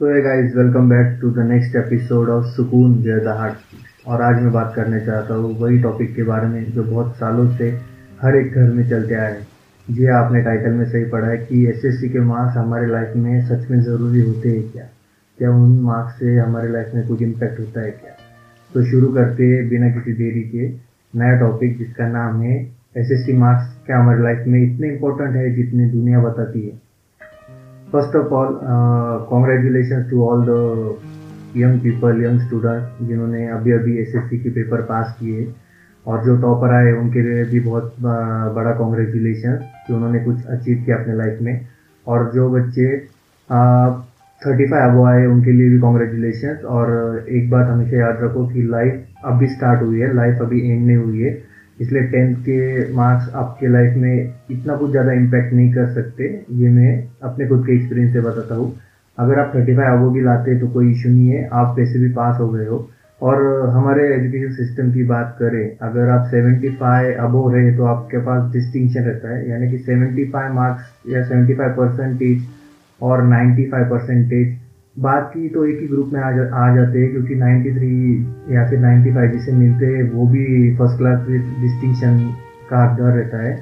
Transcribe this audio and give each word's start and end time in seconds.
तो 0.00 0.06
है 0.06 0.20
guys 0.22 0.56
welcome 0.56 0.88
back 0.88 1.18
to 1.20 1.30
the 1.30 1.38
next 1.38 1.76
episode 1.76 2.28
of 2.28 2.46
सुकून 2.46 2.94
वेयर 2.94 3.18
द 3.18 3.56
और 4.06 4.22
आज 4.22 4.42
मैं 4.42 4.52
बात 4.52 4.72
करने 4.76 5.00
चाहता 5.00 5.34
हूँ 5.34 5.58
वही 5.58 5.78
टॉपिक 5.82 6.14
के 6.16 6.22
बारे 6.22 6.46
में 6.46 6.72
जो 6.72 6.82
बहुत 6.82 7.14
सालों 7.16 7.56
से 7.56 7.68
हर 8.22 8.36
एक 8.36 8.52
घर 8.52 8.70
में 8.72 8.90
चलते 8.90 9.14
आए 9.14 9.32
हैं। 9.32 9.46
जी 9.94 10.06
हाँ, 10.06 10.24
आपने 10.24 10.42
टाइटल 10.42 10.70
में 10.70 10.84
सही 10.84 11.04
पढ़ा 11.04 11.28
है 11.28 11.38
कि 11.38 11.66
एसएससी 11.66 12.08
के 12.08 12.20
मार्क्स 12.20 12.56
हमारे 12.56 12.86
लाइफ 12.86 13.16
में 13.16 13.46
सच 13.46 13.70
में 13.70 13.80
ज़रूरी 13.80 14.20
होते 14.20 14.48
हैं 14.48 14.70
क्या? 14.72 14.84
क्या 15.38 15.50
उन 15.50 15.80
मार्क्स 15.80 16.18
से 16.18 16.36
हमारे 16.36 16.68
लाइफ 16.72 16.90
में 16.94 17.08
कुछ 17.08 17.22
इम्पैक्ट 17.22 17.60
होता 17.60 17.80
है 17.80 17.90
क्या? 17.90 18.16
तो 18.74 18.84
शुरू 18.84 19.08
करते 19.08 19.68
बिना 19.68 19.88
किसी 19.90 20.12
देरी 20.12 20.42
के 20.42 20.68
नया 21.18 21.40
टॉपिक 21.40 21.78
जिसका 21.78 22.08
नाम 22.08 22.40
है 22.42 22.56
एसएससी 22.96 23.32
मार्क्स 23.32 23.76
क्या 23.86 23.98
हमारे 23.98 24.22
लाइफ 24.22 24.44
में 24.46 24.62
इतने 24.62 24.88
इम्पोर्टेंट 24.88 25.36
है 25.36 25.54
जितनी 25.54 25.90
दुनिया 25.90 26.20
बताती 26.20 26.66
है? 26.66 26.85
First 27.96 28.16
of 28.16 28.32
all 28.34 28.58
congratulation 29.28 30.02
to 30.10 30.22
all 30.22 30.44
the 30.48 31.58
young 31.58 31.78
people 31.80 32.24
young 32.24 32.40
student 32.40 33.06
जिन्होंने 33.08 33.46
अभी 33.48 33.72
अभी 33.72 33.96
एसएससी 33.98 34.38
के 34.38 34.50
पेपर 34.56 34.80
पास 34.90 35.16
किए। 35.20 35.46
और 36.06 36.24
जो 36.24 36.36
टॉपर 36.42 36.72
आए, 36.74 36.92
उनके 36.92 37.22
लिए 37.22 37.44
भी 37.44 37.60
बहुत 37.60 37.94
बड़ा 38.00 38.72
कॉन्ग्रेचुलेशन 38.78 39.56
कि 39.86 39.92
उन्होंने 39.92 40.18
कुछ 40.24 40.44
अचीव 40.46 40.82
किया 40.84 40.96
अपने 40.96 41.14
लाइफ 41.16 41.38
में। 41.42 41.60
और 42.06 42.30
जो 42.34 42.48
बच्चे 42.50 42.86
थर्टी 44.40 44.66
फाइव 44.66 44.90
अबो 44.90 45.04
आए, 45.06 45.24
उनके 45.26 45.52
लिए 45.52 45.70
भी 45.70 45.78
कॉन्ग्रेचुलेशन 45.78 46.66
और 46.76 47.24
एक 47.28 47.50
बात 47.50 47.68
हमेशा 47.68 47.96
याद 47.96 48.18
रखो 48.22 48.46
कि 48.46 48.62
लाइफ 48.62 49.24
अभी 49.24 49.46
स्टार्ट 49.48 49.82
हुई 49.82 50.00
है 50.00 50.14
लाइफ 50.16 50.42
अभी 50.42 50.60
एंड 50.70 50.86
नहीं 50.86 50.96
हुई 50.96 51.22
है। 51.22 51.32
इसलिए 51.80 52.02
टेंथ 52.02 52.34
के 52.42 52.92
मार्क्स 52.94 53.34
आपके 53.36 53.68
लाइफ 53.68 53.96
में 53.96 54.34
इतना 54.50 54.76
कुछ 54.76 54.90
ज़्यादा 54.90 55.12
इम्पैक्ट 55.12 55.52
नहीं 55.52 55.72
कर 55.72 55.92
सकते, 55.94 56.24
ये 56.52 56.68
मैं 56.70 56.92
अपने 57.22 57.46
खुद 57.48 57.64
के 57.66 57.74
एक्सपीरियंस 57.74 58.12
से 58.12 58.20
बताता 58.20 58.54
हूँ। 58.54 58.74
अगर 59.18 59.38
आप 59.38 59.52
थर्टी 59.54 59.74
फाइव 59.76 59.98
अबो 59.98 60.10
भी 60.10 60.20
लाते 60.22 60.58
तो 60.60 60.68
कोई 60.68 60.90
इशू 60.92 61.08
नहीं 61.08 61.28
है, 61.28 61.48
आप 61.52 61.74
वैसे 61.78 61.98
भी 61.98 62.08
पास 62.12 62.40
हो 62.40 62.48
गए 62.50 62.66
हो। 62.66 62.88
और 63.20 63.68
हमारे 63.70 64.02
एजुकेशन 64.14 64.52
सिस्टम 64.54 64.90
की 64.92 65.02
बात 65.04 65.36
करें, 65.38 65.76
अगर 65.82 66.08
आप 66.10 66.26
सेवेंटी 66.30 66.68
फाइव 66.76 67.22
अबो 67.24 67.48
रहे 67.50 67.76
तो 67.76 67.84
आपके 67.86 68.18
पास 68.24 68.52
डिस्टिंक्शन 68.52 69.02
रहता 69.02 69.34
है। 69.34 69.48
यानी 69.50 69.70
कि 69.70 69.78
सेवेंटी 69.80 70.24
फाइव 70.30 70.52
मार्क्स 70.54 71.10
या 71.10 71.22
सेवेंटी 71.24 71.54
फाइव 71.54 71.70
परसेंटेज 71.76 72.42
और 73.00 73.22
नाइन्टी 73.24 73.64
फाइव 73.70 73.84
परसेंटेज 73.90 74.56
बात 74.96 75.30
की 75.34 75.48
तो 75.48 75.64
एक 75.66 75.80
ही 75.80 75.86
ग्रुप 75.88 76.10
में 76.12 76.20
आ, 76.20 76.30
जा, 76.32 76.42
आ 76.56 76.74
जाते 76.74 76.98
हैं 76.98 77.10
क्योंकि 77.10 77.34
93 77.34 78.52
या 78.54 78.68
फिर 78.68 78.78
95 78.80 79.26
जिसे 79.32 79.52
मिलते 79.52 79.86
हैं 79.86 80.10
वो 80.12 80.26
भी 80.26 80.74
फ़र्स्ट 80.76 80.98
क्लास 80.98 81.26
डिस्टिंक्शन 81.60 82.18
का 82.70 82.84
हकदार 82.84 83.12
रहता 83.12 83.42
है। 83.42 83.54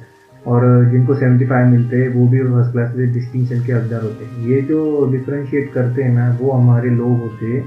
और 0.47 0.63
जिनको 0.91 1.15
75 1.15 1.65
मिलते 1.65 1.97
हैं 1.97 2.09
वो 2.13 2.27
भी 2.27 2.41
फ़र्स्ट 2.43 2.71
क्लास 2.71 2.93
विद 2.95 3.11
डिस्टिंक्शन 3.13 3.65
के 3.65 3.73
हकदार 3.73 4.01
होते 4.01 4.25
हैं। 4.25 4.47
ये 4.47 4.61
जो 4.61 4.79
डिफ्रेंशिएट 5.11 5.71
करते 5.73 6.03
हैं 6.03 6.13
ना 6.15 6.29
वो 6.41 6.51
हमारे 6.51 6.89
लोग 6.89 7.19
होते 7.19 7.45
हैं 7.45 7.63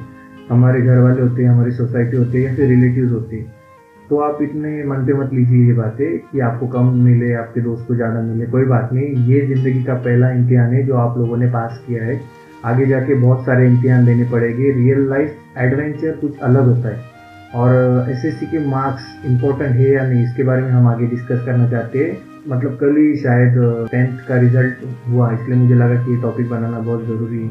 हमारे 0.50 0.80
घर 0.80 0.98
वाले 0.98 1.22
होते 1.22 1.42
हैं 1.42 1.50
हमारी 1.50 1.70
सोसाइटी 1.72 2.16
होती 2.16 2.38
है 2.38 2.44
या 2.44 2.54
फिर 2.56 2.68
रिलेटिव 2.68 3.12
होते 3.12 3.36
हैं। 3.36 3.54
तो 4.08 4.18
आप 4.20 4.42
इतने 4.42 4.84
मन 4.84 5.04
पे 5.06 5.14
मत 5.14 5.32
लीजिए 5.34 5.66
ये 5.66 5.72
बातें 5.72 6.18
कि 6.18 6.40
आपको 6.40 6.66
कम 6.68 6.92
मिले 7.04 7.32
आपके 7.34 7.60
दोस्त 7.60 7.88
को 7.88 7.94
ज़्यादा 7.94 8.20
मिले 8.22 8.46
कोई 8.46 8.64
बात 8.64 8.92
नहीं। 8.92 9.26
ये 9.26 9.46
ज़िंदगी 9.46 9.82
का 9.84 9.94
पहला 9.94 10.30
इम्तिहान 10.30 10.72
है 10.74 10.86
जो 10.86 10.94
आप 10.96 11.18
लोगों 11.18 11.36
ने 11.36 11.46
पास 11.50 11.84
किया 11.86 12.04
है। 12.04 12.20
आगे 12.64 12.86
जाके 12.86 13.14
बहुत 13.14 13.46
सारे 13.46 13.66
इम्तिहान 13.66 14.06
देने 14.06 14.24
पड़ेंगे। 14.24 14.70
रियल 14.70 15.08
लाइफ 15.08 15.34
एडवेंचर 15.58 16.10
कुछ 16.10 16.38
अलग 16.38 16.62
होता 16.64 16.88
है। 16.88 17.18
और 17.54 17.70
एसएससी 18.10 18.46
के 18.46 18.66
मार्क्स 18.66 19.26
इम्पोर्टेंट 19.26 19.70
है 19.70 19.90
या 19.90 20.08
नहीं, 20.08 20.24
इसके 20.24 20.42
बारे 20.42 20.62
में 20.62 20.70
हम 20.70 20.86
आगे 20.86 21.06
डिस्कस 21.06 21.42
करना 21.46 21.70
चाहते 21.70 21.98
हैं। 21.98 22.18
मतलब 22.48 22.78
कल 22.80 22.96
ही 22.96 23.16
शायद 23.16 23.54
टेंथ 23.90 24.18
का 24.28 24.36
रिज़ल्ट 24.36 24.74
हुआ, 25.08 25.32
इसलिए 25.32 25.58
मुझे 25.58 25.74
लगा 25.74 25.94
कि 25.94 26.14
ये 26.14 26.22
टॉपिक 26.22 26.50
बनाना 26.50 26.78
बहुत 26.78 27.04
ज़रूरी 27.04 27.42
है। 27.42 27.48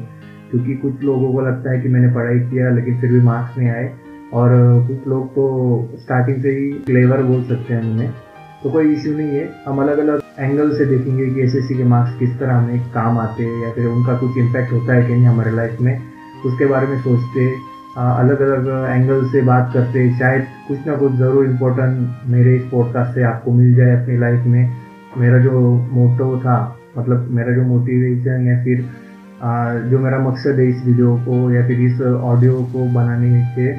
क्योंकि 0.52 0.76
कुछ 0.76 1.04
लोगों 1.04 1.34
को 1.34 1.42
लगता 1.42 1.72
है 1.72 1.82
कि 1.82 1.90
मैंने 1.90 2.14
पढ़ाई 2.14 2.40
किया, 2.40 2.70
लेकिन 2.70 3.02
फिर 3.02 3.12
भी 3.12 3.22
मार्क्स 3.22 3.58
नहीं 3.58 3.70
आए। 3.70 3.94
और 4.34 4.50
कुछ 4.88 5.08
लोग 5.08 5.32
तो 5.32 5.92
स्टार्टिंग 5.96 6.42
से 6.42 6.50
ही 6.50 6.72
क्लेवर 6.72 7.24
बोल 7.24 7.44
सकते 7.44 7.74
हैं 7.74 7.82
उन्हें 7.82 8.12
तो 8.64 8.70
कोई 8.70 8.94
इश्यू 8.94 9.18
नहीं 9.18 9.30
है। 9.30 9.50
हम 9.68 9.82
अलग 9.82 9.98
अलग 9.98 10.22
एंगल 10.40 10.72
से 10.78 10.86
देखेंगे 10.86 11.26
कि 11.26 11.42
एसएससी 11.42 11.76
के 11.78 11.84
मार्क्स 11.86 12.18
किस 12.20 12.38
तरह 12.40 12.56
हमें 12.56 12.80
काम 12.92 13.18
आते 13.20 13.44
हैं 13.44 13.64
या 13.64 13.72
फिर 13.74 13.86
उनका 13.88 14.18
कुछ 14.18 14.38
इम्पैक्ट 14.38 14.72
होता 14.74 14.94
है 14.94 15.06
कि 15.06 15.14
नहीं 15.14 15.26
हमारे 15.26 15.52
लाइफ 15.52 15.80
में। 15.82 15.98
उसके 16.46 16.66
बारे 16.66 16.88
में 16.88 16.98
सोचते 17.02 17.48
अलग 17.98 18.42
अलग 18.42 18.68
एंगल 18.90 19.26
से 19.30 19.42
बात 19.42 19.72
करते। 19.74 20.10
शायद 20.18 20.46
कुछ 20.68 20.86
ना 20.88 20.96
कुछ 20.96 21.14
ज़रूर 21.14 21.46
इम्पोर्टेंट 21.46 22.30
मेरे 22.30 22.56
इस 22.56 22.64
पॉडकास्ट 22.72 23.16
से 23.16 23.24
आपको 23.24 23.52
मिल 23.54 23.74
जाए 23.76 23.96
अपनी 23.96 24.18
लाइफ 24.18 24.46
में। 24.46 24.70
मेरा 25.18 25.40
जो 25.40 25.62
मोटो 25.94 26.38
था 26.40 26.58
मतलब 26.98 27.28
मेरा 27.32 27.54
जो 27.54 27.64
मोटिवेशन 27.68 28.48
या 28.48 28.64
फिर 28.64 28.86
जो 29.90 30.00
मेरा 30.00 30.20
मकसद 30.20 30.60
है 30.60 30.68
इस 30.70 30.86
वीडियो 30.86 31.16
को 31.26 31.40
या 31.52 31.66
फिर 31.68 31.82
इस 31.82 32.02
ऑडियो 32.02 32.62
को 32.74 32.86
बनाने 32.94 33.42
के 33.56 33.72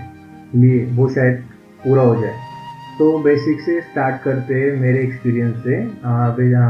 लिए, 0.58 0.84
वो 0.96 1.08
शायद 1.08 1.42
पूरा 1.84 2.02
हो 2.02 2.14
जाए। 2.20 2.47
तो 2.98 3.18
बेसिक 3.24 3.60
से 3.60 3.80
स्टार्ट 3.80 4.22
करते 4.22 4.54
हैं 4.54 4.70
मेरे 4.80 5.00
एक्सपीरियंस 5.00 5.56
से। 5.56 5.76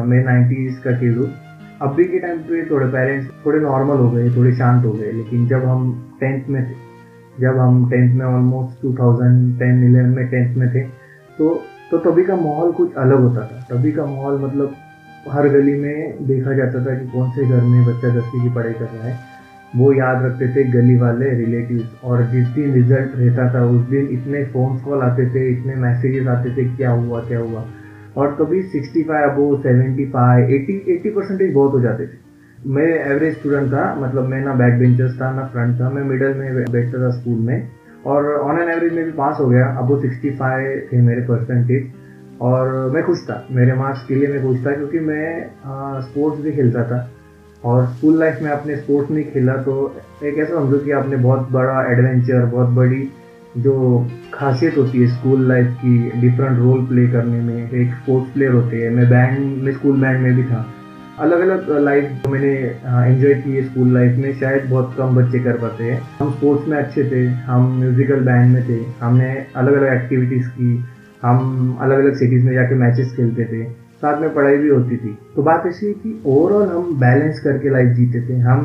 मैं 0.07 0.25
नाइन्टीज़ 0.25 0.81
का 0.81 0.93
किड 1.01 1.17
हूँ। 1.19 1.29
अभी 1.83 2.05
के 2.05 2.19
टाइम 2.19 2.39
पे 2.41 2.65
थोड़े 2.71 2.87
पेरेंट्स 2.89 3.29
थोड़े 3.45 3.59
नॉर्मल 3.61 3.97
हो 3.97 4.11
गए, 4.11 4.31
थोड़े 4.37 4.53
शांत 4.57 4.85
हो 4.85 4.93
गए, 4.93 5.13
लेकिन 5.13 5.47
जब 5.49 5.65
हम 5.65 5.87
टेंथ 6.21 6.49
में 6.49 6.63
थे, 6.63 6.75
जब 7.39 7.59
हम 7.59 7.89
टेंथ 7.91 8.15
में 8.15 8.25
almost 8.27 8.83
two 8.83 8.93
thousand 8.95 9.59
ten 9.59 9.85
eleven 9.85 10.09
में 10.09 10.27
टेंथ 10.29 10.57
में 10.57 10.69
थे 10.75 10.83
तो 11.39 11.55
तो 11.91 11.99
तभी 12.01 12.25
का 12.25 12.37
माहौल 12.37 12.73
कुछ 12.73 12.95
अलग 12.97 13.21
होता 13.21 13.41
था। 13.43 13.61
तभी 13.69 13.93
का 13.93 14.05
माहौल 14.07 14.41
मतलब 14.41 14.75
हर 15.29 15.49
गली 15.49 15.75
में 15.75 16.27
देखा 16.27 16.53
जाता 16.53 16.85
था 16.87 16.99
कि 16.99 17.07
कौन 17.11 17.31
से 17.31 17.47
घर 17.47 17.63
में 17.65 17.85
बच्चा 17.87 18.09
दसवीं 18.11 18.43
की 18.43 18.55
पढ़ाई 18.55 18.73
कर 18.73 18.85
रहा 18.87 19.05
है। 19.05 19.17
वो 19.77 19.93
याद 19.93 20.25
रखते 20.25 20.47
थे, 20.49 20.63
गली 20.71 20.97
वाले 20.97 21.31
रिलेटिव्स 21.37 22.05
और 22.05 22.23
जिस 22.27 22.47
दिन 22.49 22.73
रिज़ल्ट 22.75 23.17
रहता 23.17 23.53
था, 23.55 23.65
उस 23.67 23.89
दिन 23.89 24.09
इतने 24.13 24.45
फ़ोन 24.53 24.79
कॉल 24.81 25.03
आते 25.03 25.27
थे, 25.31 25.49
इतने 25.51 25.75
मैसेजेस 25.83 26.27
आते 26.29 26.51
थे, 26.51 26.65
क्या 26.77 26.91
हुआ 26.93 27.21
क्या 27.29 27.39
हुआ। 27.41 27.65
और 28.17 28.35
कभी 28.39 28.63
sixty 28.69 29.03
five 29.03 29.31
above 29.31 29.57
seventy 29.63 30.07
five 30.11 30.51
eighty 30.51 30.77
eighty 30.95 31.11
percentage 31.11 31.53
बहुत 31.55 31.73
हो 31.73 31.81
जाते 31.81 32.07
थे। 32.07 32.17
मैं 32.69 32.87
एवरेज 33.07 33.35
स्टूडेंट 33.35 33.69
था 33.73 33.95
मतलब 33.97 34.29
मैं 34.29 34.41
ना 34.45 34.55
बैक 34.55 34.79
बेंचर्स 34.79 35.21
था, 35.21 35.31
ना 35.33 35.45
फ्रंट 35.47 35.81
था, 35.81 35.91
मैं 35.91 36.03
मिडल 36.05 36.35
में 36.35 36.65
बैठता 36.65 37.03
था 37.03 37.11
स्कूल 37.19 37.39
में। 37.41 37.69
और 38.07 38.33
ऑन 38.33 38.59
एन 38.61 38.69
एवरेज 38.69 38.93
में 38.93 39.05
भी 39.05 39.13
पास 39.13 39.37
हो 39.41 39.49
गया 39.49 39.67
अबो 39.79 40.01
सिक्सटी 40.01 40.31
फाइव 40.37 40.83
थे 40.93 41.01
मेरे 41.03 41.23
परसेंटेज 41.23 41.91
और 42.41 42.91
मैं 42.95 43.03
खुश 43.05 43.23
था, 43.23 43.47
मेरे 43.51 43.75
मार्क्स 43.75 44.05
के 44.09 44.15
लिए 44.15 44.29
मैं 44.29 44.43
खुश 44.43 44.67
था, 44.67 44.73
क्योंकि 44.73 44.99
मैं 45.01 46.01
स्पोर्ट्स 46.03 46.43
भी 46.43 46.53
खेलता 46.53 46.85
था। 46.85 46.99
और 47.65 47.87
स्कूल 47.87 48.19
लाइफ 48.19 48.39
में 48.43 48.51
आपने 48.51 48.77
स्पोर्ट्स 48.77 49.11
नहीं 49.11 49.25
खेला 49.25 49.57
तो 49.63 49.97
एक 50.25 50.39
ऐसा 50.39 50.55
समझो 50.55 50.79
कि 50.79 50.91
आपने 50.91 51.17
बहुत 51.17 51.49
बड़ा 51.53 51.81
एडवेंचर 51.93 52.45
बहुत 52.45 52.69
बड़ी 52.69 53.09
जो 53.59 54.07
खासियत 54.35 54.77
होती 54.77 55.01
है 55.01 55.07
स्कूल 55.07 55.49
लाइफ 55.49 55.67
की 55.85 56.21
डिफरेंट 56.21 56.59
रोल 56.59 56.87
प्ले 56.87 57.07
करने 57.09 57.41
में, 57.41 57.71
एक 57.71 57.95
स्पोर्ट्स 57.95 58.33
प्लेयर 58.33 58.53
होते 58.53 58.77
हैं। 58.77 58.91
मैं 58.91 59.09
बैंड 59.11 59.63
में 59.63 59.73
स्कूल 59.73 60.01
बैंड 60.01 60.21
में 60.21 60.35
भी 60.37 60.43
था। 60.43 60.67
अलग 61.19 61.41
अलग 61.41 61.79
लाइफ 61.85 62.27
मैंने 62.29 62.53
एंजॉय 63.07 63.35
की 63.35 63.53
है 63.53 63.63
स्कूल 63.65 63.95
लाइफ 63.95 64.17
में, 64.19 64.33
शायद 64.41 64.71
बहुत 64.71 64.95
कम 64.99 65.17
बच्चे 65.17 65.39
कर 65.39 65.53
पाते 65.53 65.85
हैं। 65.85 66.01
हम 66.21 66.31
स्पोर्ट्स 66.31 66.69
में 66.69 66.77
अच्छे 66.79 67.05
थे, 67.05 67.27
हम 67.27 67.79
म्यूजिकल 67.81 68.21
बैंड 68.21 68.55
में 68.55 68.69
थे, 68.69 68.79
हमने 69.01 69.47
अलग 69.57 69.73
अलग 69.73 70.03
एक्टिविटीज़ 70.03 70.49
की, 70.49 70.85
हम 71.23 71.79
अलग 71.81 71.99
अलग 71.99 72.15
सिटीज़ 72.15 72.45
में 72.45 72.53
जाके 72.55 72.75
मैचेस 72.75 73.13
खेलते 73.17 73.45
थे। 73.45 73.88
साथ 74.03 74.21
में 74.21 74.35
पढ़ाई 74.35 74.57
भी 74.57 74.69
होती 74.69 74.97
थी। 74.97 75.17
तो 75.37 75.43
बात 75.43 75.67
ऐसी 75.67 75.87
है 75.87 75.93
कि 75.95 76.21
ओवरऑल 76.27 76.69
हम 76.69 76.95
बैलेंस 77.01 77.41
करके 77.41 77.71
लाइफ 77.71 77.97
जीते 77.97 78.21
थे। 78.29 78.39
हम 78.41 78.61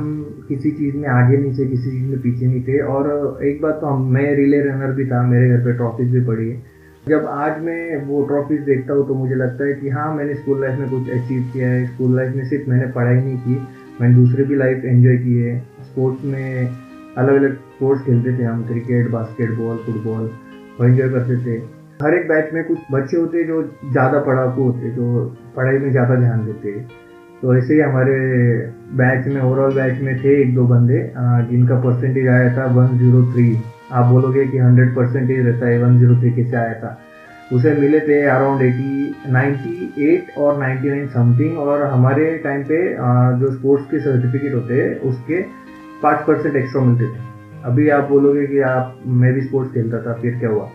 किसी 0.48 0.72
चीज़ 0.72 0.96
में 0.98 1.08
आगे 1.10 1.38
नहीं 1.38 1.52
थे 1.52 1.66
किसी 1.68 1.92
चीज़ 1.92 2.10
में 2.10 2.20
पीछे 2.22 2.46
नहीं 2.46 2.62
थे। 2.64 2.80
और 2.80 3.40
एक 3.44 3.62
बात 3.62 3.80
तो 3.82 3.88
हम, 3.88 4.08
मैं 4.14 4.36
रिले 4.36 4.60
रनर 4.62 4.92
भी 4.92 5.06
था, 5.06 5.22
मेरे 5.28 5.50
घर 5.50 5.66
पे 5.66 5.74
ट्रॉफीज 5.74 6.12
भी 6.12 6.26
पड़ी 6.26 6.50
है। 6.50 6.62
जब 7.08 7.26
आज 7.28 7.62
मैं 7.62 8.06
वो 8.06 8.24
ट्रॉफीज 8.26 8.60
देखता 8.62 8.94
हूँ 8.94 9.08
तो 9.08 9.16
मुझे 9.16 9.36
लगता 9.36 9.66
है 9.66 9.74
कि 9.74 9.90
हाँ 9.90 10.14
मैंने 10.16 10.34
स्कूल 10.36 10.62
लाइफ 10.62 10.80
में 10.80 10.90
कुछ 10.90 11.10
अचीव 11.12 11.50
किया 11.54 11.70
है। 11.70 11.86
स्कूल 11.88 12.16
लाइफ 12.16 12.36
में 12.36 12.46
सिर्फ़ 12.46 12.70
मैंने 12.70 12.92
पढ़ाई 12.92 13.16
नहीं 13.16 13.38
की, 13.38 13.56
मैंने 14.02 14.16
दूसरे 14.16 14.44
भी 14.44 14.56
लाइफ 14.56 14.86
एंजॉय 14.86 15.18
की 15.18 15.38
है। 15.38 15.60
स्पोर्ट्स 15.84 16.26
में 16.26 16.68
अलग 17.18 17.34
अलग 17.34 17.56
स्पोर्ट्स 17.56 18.06
खेलते 18.06 18.38
थे 18.40 18.44
हम 18.44 18.64
क्रिकेट 18.64 19.10
बास्केटबॉल 19.12 19.78
फुटबॉल 19.78 20.30
वो 20.80 20.86
एंजॉय 20.86 21.10
करते 21.10 21.38
थे। 21.46 21.62
हर 22.04 22.14
एक 22.14 22.28
बैच 22.28 22.54
में 22.54 22.64
कुछ 22.64 22.80
बच्चे 22.92 23.18
होते 23.18 23.38
हैं 23.38 23.48
जो 23.48 23.62
ज़्यादा 23.92 24.20
पढ़ाकू 24.22 24.64
होते 24.64 24.86
हैं, 24.86 24.96
जो 24.96 25.36
पढ़ाई 25.56 25.78
में 25.80 25.92
ज़्यादा 25.92 26.16
ध्यान 26.16 26.46
देते 26.46 26.70
हैं। 26.70 26.88
तो 27.42 27.56
ऐसे 27.56 27.74
ही 27.74 27.80
हमारे 27.80 28.18
बैच 28.98 29.28
में 29.28 29.42
ओवरऑल 29.42 29.74
बैच 29.76 30.02
में 30.02 30.16
थे 30.24 30.42
एक 30.42 30.54
दो 30.56 30.64
बंदे 30.68 31.00
जिनका 31.50 31.80
परसेंटेज 31.82 32.28
आया 32.30 32.56
था 32.58 32.66
वन 32.76 32.98
ज़ीरो 32.98 33.24
थ्री 33.34 33.48
आप 33.92 34.06
बोलोगे 34.06 34.46
कि 34.48 34.58
हंड्रेड 34.58 34.96
परसेंटेज 34.96 35.46
रहता 35.48 35.68
है 35.68 35.82
वन 35.84 35.98
ज़ीरो 36.00 36.16
थ्री 36.22 36.32
कैसे 36.34 36.56
आया 36.58 36.74
था? 36.74 36.98
उसे 37.54 37.74
मिले 37.80 38.00
थे 38.00 38.22
अराउंड 38.28 38.62
एटी 38.62 39.32
नाइन्टी 39.32 40.06
एट 40.06 40.38
और 40.38 40.58
नाइन्टी 40.60 40.90
नाइन 40.90 41.08
समथिंग 41.10 41.58
और 41.60 41.84
हमारे 41.86 42.26
टाइम 42.44 42.64
पे 42.64 42.78
जो 43.40 43.52
स्पोर्ट्स 43.52 43.86
के 43.92 44.00
सर्टिफिकेट 44.00 44.54
होते 44.54 44.82
हैं, 44.82 44.96
उसके 45.02 45.42
पाँच 46.04 46.26
परसेंट 46.28 46.56
एक्स्ट्रा 46.56 46.82
मिलते 46.84 47.06
थे। 47.06 47.32
अभी 47.66 47.90
आप 47.90 48.10
बोलोगे 48.10 48.46
कि 48.48 48.60
आप, 48.62 48.96
मैं 49.08 49.34
भी 49.34 49.42
स्पोर्ट्स 49.42 49.74
खेलता 49.74 50.02
था, 50.06 50.14
फिर 50.22 50.40
क्या 50.40 50.50
हुआ? 50.50 50.70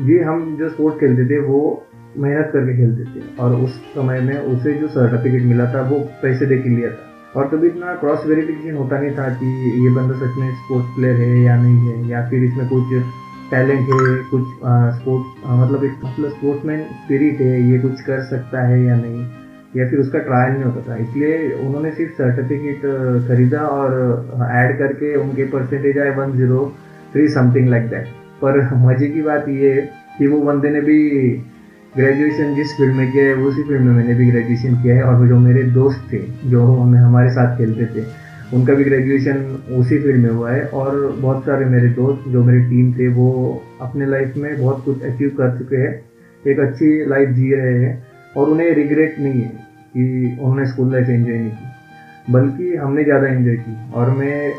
ये 0.00 0.22
हम 0.24 0.56
जो 0.56 0.68
स्पोर्ट्स 0.68 1.00
खेलते 1.00 1.24
थे, 1.30 1.38
वो 1.38 1.86
मेहनत 2.18 2.50
करके 2.52 2.76
खेलते 2.76 3.04
थे। 3.04 3.24
और 3.40 3.54
उस 3.54 3.76
समय 3.94 4.20
में 4.20 4.36
उसे 4.38 4.72
जो 4.74 4.88
सर्टिफिकेट 4.88 5.42
मिला 5.42 5.72
था, 5.74 5.82
वो 5.82 5.98
पैसे 6.22 6.46
दे 6.46 6.58
के 6.58 6.68
लिया 6.68 6.90
था। 6.90 7.08
और 7.36 7.48
कभी 7.48 7.66
इतना 7.66 7.94
क्रॉस 7.94 8.26
वेरिफिकेशन 8.26 8.76
होता 8.76 9.00
नहीं 9.00 9.16
था 9.16 9.28
कि 9.34 9.46
ये 9.84 9.90
बंदा 9.94 10.14
सच 10.14 10.38
में 10.38 10.50
स्पोर्ट्स 10.54 10.88
प्लेयर 10.96 11.16
है 11.16 11.42
या 11.42 11.56
नहीं 11.62 11.78
है, 11.88 12.08
या 12.08 12.28
फिर 12.30 12.44
इसमें 12.44 12.68
कुछ 12.68 13.02
टैलेंट 13.50 13.80
है, 13.80 14.16
कुछ 14.30 14.42
स्पोर्ट 14.98 15.46
मतलब 15.46 15.84
एक 15.84 15.92
मतलब 16.04 16.30
स्पोर्ट्समैन 16.30 16.82
स्पिरिट 16.82 17.40
है, 17.40 17.70
ये 17.70 17.78
कुछ 17.78 18.00
कर 18.00 18.22
सकता 18.24 18.66
है 18.68 18.82
या 18.84 18.96
नहीं, 18.96 19.26
या 19.76 19.88
फिर 19.90 19.98
उसका 19.98 20.18
ट्रायल 20.18 20.52
नहीं 20.52 20.64
होता 20.64 20.88
था। 20.88 20.96
इसलिए 20.96 21.52
उन्होंने 21.66 21.90
सिर्फ़ 21.92 22.12
सर्टिफिकेट 22.12 22.80
खरीदा 23.28 23.60
और 23.68 24.48
ऐड 24.52 24.78
करके 24.78 25.14
उनके 25.16 25.44
परसेंटेज 25.44 25.98
आए 25.98 26.16
one 26.16 26.36
zero 26.36 26.72
three 27.12 27.28
something 27.28 27.68
like 27.68 27.88
that 27.90 28.21
पर 28.44 28.74
मज़े 28.74 29.08
की 29.08 29.22
बात 29.22 29.48
ये 29.48 29.72
है 29.72 29.80
कि 30.18 30.26
वो 30.26 30.40
बंदे 30.40 30.70
ने 30.70 30.80
भी 30.80 31.00
ग्रेजुएशन 31.96 32.54
जिस 32.54 32.76
फ़ील्ड 32.76 32.94
में 32.94 33.12
किया 33.12 33.24
है, 33.24 33.34
उसी 33.34 33.62
फ़ील्ड 33.62 33.80
में 33.80 33.92
मैंने 33.92 34.14
भी 34.14 34.30
ग्रेजुएशन 34.30 34.82
किया 34.82 34.94
है। 34.96 35.02
और 35.02 35.26
जो 35.28 35.38
मेरे 35.38 35.62
दोस्त 35.62 36.12
थे, 36.12 36.18
जो 36.44 36.66
हमें, 36.66 36.98
हमारे 36.98 37.30
साथ 37.30 37.56
खेलते 37.58 37.86
थे, 37.86 38.04
उनका 38.56 38.74
भी 38.74 38.84
ग्रेजुएशन 38.84 39.36
उसी 39.72 39.98
फ़ील्ड 39.98 40.22
में 40.22 40.30
हुआ 40.30 40.50
है। 40.50 40.64
और 40.66 41.16
बहुत 41.20 41.44
सारे 41.44 41.64
मेरे 41.64 41.88
दोस्त, 41.88 42.28
जो 42.28 42.44
मेरी 42.44 42.60
टीम 42.60 42.92
थे, 42.92 43.08
वो 43.08 43.62
अपने 43.80 44.06
लाइफ 44.06 44.36
में 44.36 44.58
बहुत 44.58 44.84
कुछ 44.84 45.02
अचीव 45.02 45.28
कर 45.28 45.58
चुके 45.58 45.76
हैं। 45.76 45.92
एक 46.46 46.60
अच्छी 46.60 47.04
लाइफ 47.04 47.28
जी 47.28 47.54
रहे 47.54 47.78
हैं 47.78 48.06
और 48.36 48.48
उन्हें 48.48 48.74
रिग्रेट 48.74 49.18
नहीं 49.18 49.40
है 49.40 49.48
कि 49.94 50.36
उन्होंने 50.40 50.66
स्कूल 50.66 50.92
लाइफ 50.92 51.08
एंजॉय 51.08 51.38
नहीं 51.38 51.50
की। 51.50 52.32
बल्कि 52.32 52.74
हमने 52.76 53.04
ज़्यादा 53.04 53.26
एंजॉय 53.26 53.56
की। 53.56 53.92
और 53.92 54.10
मैं 54.10 54.52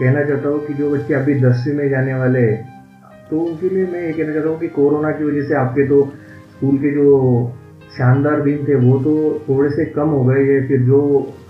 कहना 0.00 0.24
चाहता 0.24 0.48
हूँ 0.48 0.66
कि 0.66 0.74
जो 0.74 0.90
बच्चे 0.90 1.14
अभी 1.14 1.34
दसवीं 1.34 1.74
में 1.74 1.88
जाने 1.88 2.14
वाले 2.14 2.40
हैं 2.40 2.75
तो 3.30 3.40
उनके 3.40 3.68
लिए 3.68 3.86
मैं 3.86 4.06
ये 4.06 4.12
कहना 4.12 4.32
चाहता 4.32 4.48
हूँ 4.48 4.58
कि 4.58 4.68
कोरोना 4.74 5.10
की 5.10 5.24
वजह 5.24 5.48
से 5.48 5.54
आपके 5.54 5.86
तो 5.88 6.02
स्कूल 6.50 6.76
के 6.78 6.90
जो 6.94 7.06
शानदार 7.96 8.40
दिन 8.42 8.64
थे 8.68 8.74
वो 8.76 8.98
तो 8.98 9.12
थोड़े 9.48 9.70
से 9.70 9.84
कम 9.92 10.08
हो 10.08 10.24
गए 10.24 10.42
या 10.44 10.66
फिर 10.68 10.82
जो 10.82 11.00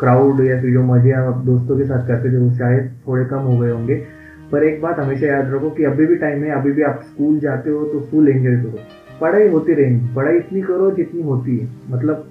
क्राउड 0.01 0.41
या 0.41 0.61
फिर 0.61 0.73
जो 0.73 0.83
मज़े 0.85 1.13
आप 1.15 1.43
दोस्तों 1.47 1.79
के 1.79 1.85
साथ 1.85 2.07
करते 2.09 2.33
थे 2.33 2.39
वो 2.39 2.51
शायद 2.57 2.93
थोड़े 3.07 3.25
कम 3.25 3.49
हो 3.49 3.59
गए 3.59 3.71
होंगे। 3.71 3.95
पर 4.53 4.65
एक 4.65 4.81
बात 4.83 4.99
हमेशा 4.99 5.27
याद 5.27 5.51
रखो 5.55 5.71
कि 5.71 5.85
अभी 5.85 6.07
भी 6.07 6.17
टाइम 6.17 6.45
है 6.45 6.51
अभी 6.57 6.73
भी 6.73 6.83
आप 6.83 7.03
स्कूल 7.05 7.39
जाते 7.41 7.71
हो 7.71 7.85
तो 7.85 8.01
फुल 8.11 8.29
एंजॉय 8.29 8.57
करो। 8.57 8.79
पढ़ाई 9.21 9.49
होती 9.49 9.75
रहेंगी 9.75 10.15
पढ़ाई 10.15 10.37
इतनी 10.37 10.61
करो 10.63 10.91
जितनी 10.97 11.23
होती 11.23 11.57
है। 11.59 11.69
मतलब 11.91 12.27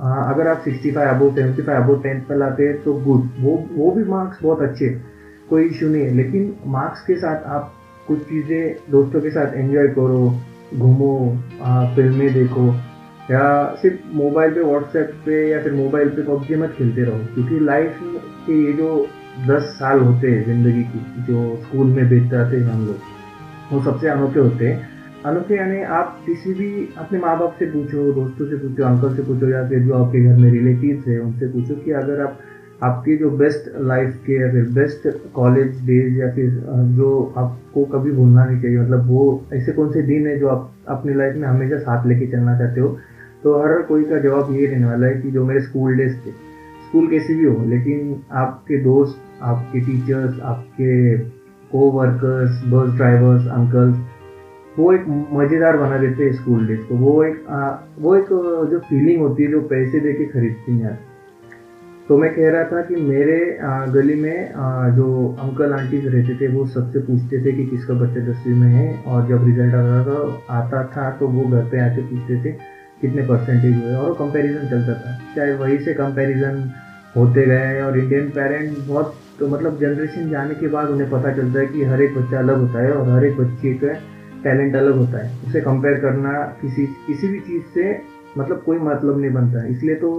आ, 0.00 0.12
अगर 0.24 0.48
आप 0.48 0.60
sixty 0.64 0.90
five 0.90 1.08
above 1.08 1.30
seventy 1.30 1.62
five 1.62 1.82
above 1.82 1.94
tenth 2.02 2.20
पर 2.28 2.36
लाते 2.36 2.66
हैं 2.66 2.82
तो 2.82 2.92
गुड 3.00 3.28
वो 3.40 3.56
वो 3.72 3.90
भी 3.90 4.04
मार्क्स 4.04 4.42
बहुत 4.42 4.62
अच्छे 4.62 4.88
कोई 5.50 5.64
इशू 5.64 5.88
नहीं 5.88 6.02
है। 6.02 6.14
लेकिन 6.14 6.52
मार्क्स 6.68 7.04
के 7.06 7.14
साथ 7.16 7.44
आप 7.56 7.72
कुछ 8.10 8.22
चीज़ें 8.28 8.90
दोस्तों 8.90 9.20
के 9.20 9.30
साथ 9.30 9.52
एंजॉय 9.54 9.88
करो, 9.88 10.22
घूमो 10.76 11.12
फ़िल्में 11.96 12.32
देखो, 12.34 12.66
या 13.30 13.74
सिर्फ़ 13.82 14.14
मोबाइल 14.16 14.54
पे 14.54 14.60
व्हाट्सएप 14.62 15.12
पे 15.26 15.36
या 15.50 15.62
फिर 15.62 15.72
मोबाइल 15.72 16.08
पे 16.08 16.22
पबजी 16.22 16.56
मत 16.56 16.74
खेलते 16.78 17.02
रहो, 17.02 17.18
क्योंकि 17.34 17.60
लाइफ 17.64 17.98
के 18.46 18.58
ये 18.64 18.72
जो 18.72 19.06
दस 19.48 19.62
साल 19.78 20.00
होते 20.00 20.30
हैं 20.30 20.44
ज़िंदगी 20.46 20.82
की, 20.84 21.22
जो 21.22 21.56
स्कूल 21.56 21.86
में 21.88 22.08
बीतते 22.08 22.56
हैं 22.56 22.64
हम 22.64 22.86
लोग, 22.86 22.96
वो 23.72 23.82
सबसे 23.82 24.08
अनोखे 24.08 24.40
होते 24.40 24.68
हैं। 24.68 24.88
अनोखे 25.26 25.56
यानी 25.56 25.82
आप 25.94 26.20
किसी 26.26 26.52
भी 26.54 26.88
अपने 26.98 27.18
माँ 27.18 27.38
बाप 27.38 27.56
से 27.58 27.66
पूछो, 27.72 28.12
दोस्तों 28.12 28.46
से 28.46 28.56
पूछो 28.56 28.84
अंकल 28.84 29.16
से 29.16 29.22
पूछो, 29.22 29.48
या 29.48 29.66
फिर 29.68 29.82
जो 29.86 29.94
आपके 29.94 30.24
घर 30.24 30.36
में 30.36 30.50
रिलेटिव 30.50 31.04
है, 31.08 31.18
उनसे 31.20 31.48
पूछो 31.52 31.74
कि 31.84 31.90
अगर 32.02 32.20
आप 32.20 32.38
आपकी 32.82 33.16
जो 33.16 33.30
बेस्ट 33.30 33.70
लाइफ 33.80 34.14
के 34.26 34.32
या 34.32 34.50
फिर 34.52 34.64
बेस्ट 34.74 35.08
कॉलेज 35.34 35.80
डेज़ 35.86 36.18
या 36.18 36.30
फिर 36.34 36.50
जो 36.96 37.10
आपको 37.38 37.84
कभी 37.84 38.12
भूलना 38.12 38.44
नहीं 38.44 38.60
चाहिए 38.62 38.78
मतलब 38.78 39.06
वो 39.08 39.24
ऐसे 39.52 39.72
कौन 39.72 39.92
से 39.92 40.02
दिन 40.02 40.26
है 40.26 40.38
जो 40.38 40.48
आप 40.48 40.70
अपनी 40.88 41.14
लाइफ 41.14 41.36
में 41.36 41.48
हमेशा 41.48 41.78
साथ 41.78 42.06
लेके 42.06 42.26
चलना 42.26 42.58
चाहते 42.58 42.80
हो? 42.80 42.96
तो 43.42 43.58
हर 43.62 43.82
कोई 43.82 44.04
का 44.04 44.18
जवाब 44.18 44.52
ये 44.52 44.66
रहने 44.66 44.86
वाला 44.86 45.06
है 45.06 45.20
कि 45.22 45.30
जो 45.30 45.44
मेरे 45.44 45.60
स्कूल 45.60 45.96
डेज़ 45.96 46.14
थे 46.16 46.30
स्कूल 46.88 47.06
कैसे 47.08 47.34
भी 47.34 47.44
हो 47.44 47.64
लेकिन 47.64 48.16
आपके 48.32 48.78
दोस्त 48.84 49.20
आपके 49.42 49.80
टीचर्स 49.80 50.40
आपके 50.40 51.18
को 51.72 51.90
वर्कर्स 51.90 52.62
बस 52.66 52.96
ड्राइवर्स 52.96 53.46
अंकल्स 53.48 53.96
वो 54.78 54.92
एक 54.92 55.04
मज़ेदार 55.32 55.76
बना 55.76 55.98
देते 55.98 56.24
हैं 56.24 56.32
स्कूल 56.32 56.66
डेज़ 56.66 56.80
को। 56.80 56.94
वो 56.94 57.22
एक 57.24 57.44
आ, 57.48 57.70
वो 57.98 58.16
एक 58.16 58.26
जो 58.70 58.78
फीलिंग 58.78 59.20
होती 59.22 59.42
है 59.42 59.50
जो 59.50 59.60
पैसे 59.70 60.00
दे 60.00 60.12
के 60.12 60.24
खरीदती 60.24 60.78
हैं 60.78 60.98
तो 62.10 62.16
मैं 62.18 62.30
कह 62.34 62.48
रहा 62.50 62.62
था 62.64 62.80
कि 62.82 62.94
मेरे 63.00 63.34
गली 63.94 64.14
में 64.20 64.52
जो 64.94 65.06
अंकल 65.40 65.72
आंटीज 65.72 66.06
रहते 66.14 66.34
थे, 66.36 66.48
वो 66.54 66.64
सबसे 66.66 66.98
पूछते 67.00 67.38
थे 67.44 67.52
कि 67.56 67.66
किसका 67.66 67.94
बच्चा 67.94 68.20
दसवीं 68.30 68.54
में 68.60 68.68
है। 68.68 68.86
और 69.06 69.28
जब 69.28 69.44
रिज़ल्ट 69.46 69.74
आता 69.74 70.02
था 70.06 70.56
आता 70.56 70.82
था 70.96 71.10
तो 71.18 71.28
वो 71.28 71.44
घर 71.50 71.68
पे 71.70 71.80
आके 71.80 72.02
पूछते 72.06 72.38
थे 72.44 72.52
कितने 73.02 73.26
परसेंटेज 73.28 73.76
हुए। 73.76 73.94
और 73.96 74.14
कंपैरिजन 74.14 74.66
चलता 74.70 74.94
था। 74.94 75.12
चाहे 75.36 75.52
वही 75.56 75.78
से 75.78 75.94
कंपैरिजन 75.94 76.58
होते 77.16 77.46
गए 77.46 77.80
और 77.82 77.98
इंडियन 77.98 78.28
पेरेंट 78.30 78.76
बहुत 78.88 79.14
तो 79.40 79.48
मतलब 79.48 79.78
जनरेशन 79.80 80.28
जाने 80.30 80.54
के 80.54 80.68
बाद 80.68 80.88
उन्हें 80.88 81.10
पता 81.10 81.32
चलता 81.32 81.60
है 81.60 81.66
कि 81.66 81.84
हर 81.84 82.02
एक 82.02 82.18
बच्चा 82.18 82.38
अलग 82.38 82.58
होता 82.58 82.82
है 82.84 82.92
और 82.92 83.08
हर 83.08 83.24
एक 83.26 83.36
बच्चे 83.36 83.74
का 83.84 83.92
टैलेंट 84.44 84.76
अलग 84.76 84.96
होता 84.96 85.24
है। 85.24 85.32
उसे 85.46 85.60
कंपेयर 85.60 86.00
करना 86.00 86.32
किसी 86.62 86.86
किसी 87.06 87.28
भी 87.28 87.40
चीज़ 87.48 87.62
से 87.74 87.88
मतलब 88.38 88.62
कोई 88.66 88.78
मतलब 88.80 89.20
नहीं 89.20 89.32
बनता। 89.32 89.66
इसलिए 89.68 89.94
तो 89.94 90.10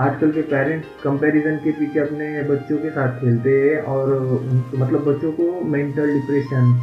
आजकल 0.00 0.30
के 0.32 0.42
पेरेंट्स 0.50 0.88
कंपैरिजन 1.04 1.56
के 1.62 1.70
पीछे 1.78 2.00
अपने 2.00 2.26
बच्चों 2.50 2.76
के 2.78 2.90
साथ 2.90 3.20
खेलते 3.20 3.50
हैं 3.52 3.78
और 3.92 4.10
मतलब 4.74 5.04
बच्चों 5.04 5.30
को 5.32 5.46
मेंटल 5.70 6.12
डिप्रेशन 6.12 6.74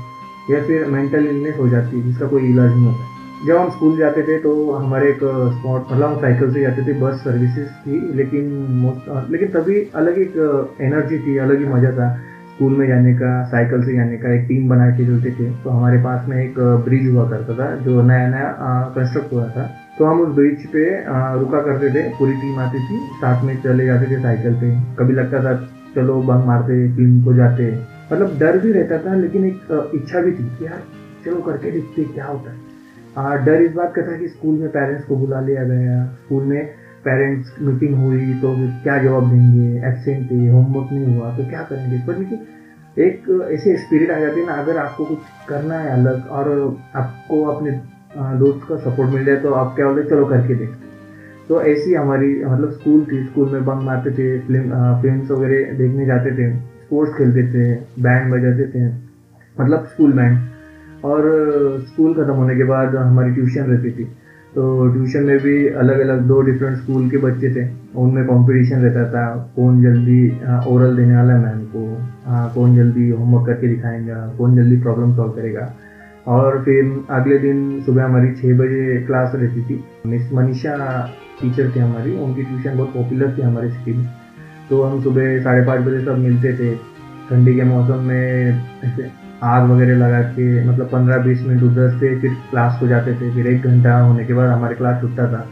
या 0.52 0.62
फिर 0.64 0.86
मेंटल 0.88 1.28
इलनेस 1.28 1.56
हो 1.60 1.68
जाती 1.70 1.98
है, 1.98 2.04
जिसका 2.04 2.28
कोई 2.28 2.50
इलाज 2.50 2.72
नहीं 2.72 2.86
होता। 2.86 3.14
जब 3.48 3.58
हम 3.58 3.70
स्कूल 3.70 3.98
जाते 3.98 4.22
थे 4.24 4.38
तो 4.40 4.52
हमारे 4.74 5.10
एक 5.10 5.20
स्पॉट 5.54 5.92
मतलब 5.92 6.04
हम 6.04 6.20
साइकिल 6.22 6.54
से 6.54 6.62
जाते 6.62 6.86
थे 6.88 6.94
बस 7.02 7.24
सर्विसेज़ 7.24 7.70
थी, 7.82 8.00
लेकिन 8.16 8.44
लेकिन 9.32 9.48
तभी 9.52 9.80
अलग 9.96 10.18
एक 10.20 10.78
एनर्जी 10.82 11.20
थी, 11.20 11.38
अलग 11.38 11.60
ही 11.60 11.66
मज़ा 11.74 11.92
था। 11.92 12.10
स्कूल 12.56 12.76
में 12.78 12.88
जाने 12.88 13.14
का 13.14 13.32
साइकिल 13.48 13.84
से 13.86 13.96
जाने 13.96 14.18
का, 14.18 14.34
एक 14.34 14.46
टीम 14.48 14.70
बना 14.70 14.90
के 14.90 15.06
चलते 15.06 15.32
थे। 15.40 15.50
तो 15.64 15.70
हमारे 15.70 15.98
पास 16.04 16.28
में 16.30 16.38
एक 16.44 16.60
ब्रिज 16.86 17.10
हुआ 17.10 17.30
करता 17.30 17.54
था, 17.54 17.76
जो 17.78 18.02
नया 18.04 18.28
नया 18.30 18.52
कंस्ट्रक्ट 18.96 19.34
हुआ 19.34 19.48
था। 19.50 19.70
तो 19.98 20.06
हम 20.06 20.22
उस 20.22 20.36
ब्रिज 20.36 20.66
पे 20.68 20.84
रुका 21.40 21.62
करते 21.62 21.90
थे, 21.90 22.02
पूरी 22.16 22.34
टीम 22.36 22.60
आती 22.60 22.80
थी, 22.80 22.98
साथ 23.18 23.44
में 23.44 23.56
चले 23.64 23.86
जाते 23.86 24.12
थे 24.12 24.22
साइकिल 24.22 24.54
पे। 24.56 24.72
कभी 24.96 25.14
लगता 25.14 25.44
था, 25.44 25.54
चलो 25.96 26.22
बंग 26.24 26.46
मारते 26.48 26.76
फ़िल्म 26.96 27.24
को 27.26 27.34
जाते 27.34 27.72
मतलब 28.12 28.38
डर 28.40 28.58
भी 28.60 28.72
रहता 28.72 28.98
था, 29.00 29.14
लेकिन 29.16 29.46
एक 29.46 29.92
इच्छा 29.96 30.22
भी 30.22 30.32
थी 30.32 30.44
कि 30.50 30.66
यार, 30.66 30.82
चलो, 31.26 31.42
करके 31.42 31.72
देखते 31.72 32.04
क्या 32.06 32.26
होता 32.26 32.52
है। 32.52 33.46
डर 33.46 33.62
इस 33.62 33.72
बात 33.74 33.94
का 33.96 34.02
था 34.02 34.18
कि 34.18 34.28
स्कूल 34.28 34.56
में 34.56 34.68
पेरेंट्स 34.70 35.06
को 35.06 35.16
बुला 35.18 35.40
लिया 35.42 35.64
गया। 35.66 36.04
स्कूल 36.16 36.44
में 36.44 36.66
पेरेंट्स 37.06 37.56
मीटिंग 37.62 37.96
हुई 37.96 38.34
तो 38.42 38.54
क्या 38.84 38.98
जवाब 39.04 39.30
देंगे? 39.30 39.68
एबसेंट 39.88 40.30
थे 40.32 40.48
होमवर्क 40.48 40.92
नहीं 40.92 41.18
हुआ 41.18 41.30
तो 41.38 41.50
क्या 41.50 41.62
करेंगे? 41.64 41.98
पर 42.08 42.18
लेकिन 42.18 42.40
एक 42.98 43.50
ऐसे 43.54 43.76
स्पिरिट 43.78 44.12
आ 44.12 44.20
जाती 44.20 44.40
है 44.40 44.46
ना, 44.48 44.54
अगर 44.54 44.78
आपको 44.78 45.06
कुछ 45.06 45.18
करना 45.50 45.80
है 45.80 45.90
अलग, 45.92 46.28
और 46.30 46.78
आपको 46.96 47.44
अपने 47.46 47.72
दोस्त 48.18 48.68
का 48.70 48.76
सपोर्ट 48.80 49.10
मिल 49.12 49.26
जाए 49.26 49.38
तो 49.38 49.52
आप 49.54 49.76
क्या 49.76 49.88
बोलते 49.88 50.10
चलो 50.10 50.26
करके 50.26 50.56
देख 50.56 50.70
तो 51.50 51.62
ऐसी 51.64 51.94
हमारी 51.94 52.34
मतलब 52.46 52.72
स्कूल 52.72 53.06
थी 53.06 53.24
स्कूल 53.24 53.50
में 53.50 53.66
बंक 53.66 53.84
मारते 53.84 54.12
थे 54.12 54.28
फ़िल्म 54.40 54.84
फ़िल्म 55.02 55.34
वगैरह 55.34 55.78
देखने 55.78 56.06
जाते 56.06 56.32
थे 56.38 56.50
स्पोर्ट्स 56.82 57.14
खेलते 57.18 57.44
थे 57.54 57.66
बैंड 58.04 58.32
बजाते 58.34 58.68
थे 58.72 58.88
मतलब 59.56 59.86
स्कूल 59.86 60.14
बैंड 60.14 60.38
और 61.06 61.24
स्कूल 61.88 62.14
ख़त्म 62.14 62.34
होने 62.34 62.56
के 62.56 62.64
बाद 62.64 62.96
हमारी 62.96 63.32
ट्यूशन 63.34 63.62
रहती 63.62 63.92
थी। 63.92 64.04
तो 64.56 64.88
ट्यूशन 64.90 65.24
में 65.24 65.38
भी 65.40 65.68
अलग 65.70 66.00
अलग 66.00 66.22
दो 66.28 66.40
डिफरेंट 66.42 66.78
स्कूल 66.78 67.10
के 67.10 67.18
बच्चे 67.18 67.50
थे। 67.56 67.68
उनमें 67.96 68.24
कंपटीशन 68.26 68.80
रहता 68.80 69.04
था, 69.10 69.52
कौन 69.56 69.82
जल्दी 69.84 70.30
ओरल 70.68 70.96
देने 70.98 71.16
वाला 71.16 71.34
है 71.34 71.40
मैम 71.40 71.66
को 71.76 72.54
कौन 72.54 72.76
जल्दी 72.76 73.10
होमवर्क 73.10 73.46
करके 73.48 73.68
दिखाएँगा, 73.68 74.16
कौन 74.38 74.56
जल्दी 74.56 74.78
प्रॉब्लम 74.82 75.16
सॉल्व 75.16 75.32
करेगा। 75.32 75.72
और 76.28 76.62
फिर 76.64 76.86
अगले 77.12 77.38
दिन 77.40 77.82
सुबह 77.86 78.04
हमारी 78.04 78.32
छः 78.34 78.58
बजे 78.58 79.02
क्लास 79.08 79.32
रहती 79.36 79.62
थी। 79.64 79.84
मिस 80.06 80.32
मनीषा 80.34 80.76
टीचर 81.42 81.72
थे 81.76 81.80
हमारी, 81.80 82.18
उनकी 82.18 82.44
ट्यूशन 82.44 82.78
बहुत 82.78 82.94
पॉपुलर 82.94 83.36
थी 83.38 83.42
हमारे 83.42 83.70
सिटी 83.70 83.94
में। 83.94 84.08
तो 84.70 84.82
हम 84.84 85.02
सुबह 85.04 85.40
साढ़े 85.44 85.66
पाँच 85.66 85.82
बजे 85.82 86.06
सब 86.06 86.18
मिलते 86.20 86.54
थे। 86.54 86.76
ठंडी 87.30 87.56
के 87.56 87.64
मौसम 87.64 88.00
में 88.04 88.64
ऐसे 88.86 89.10
आग 89.44 89.70
वगैरह 89.70 89.98
लगा 89.98 90.22
के 90.32 90.48
मतलब 90.68 90.88
पंद्रह 90.88 91.18
बीस 91.18 91.42
मिनट 91.44 91.64
उधर 91.64 91.90
से 92.00 92.20
फिर 92.20 92.34
क्लास 92.50 92.80
को 92.80 92.88
जाते 92.88 93.14
थे। 93.14 93.34
फिर 93.36 93.48
एक 93.48 93.64
घंटा 93.64 93.98
होने 94.00 94.26
के 94.26 94.34
बाद 94.34 94.50
हमारे 94.50 94.76
क्लास 94.76 95.02
छुटता 95.02 95.32
था। 95.34 95.48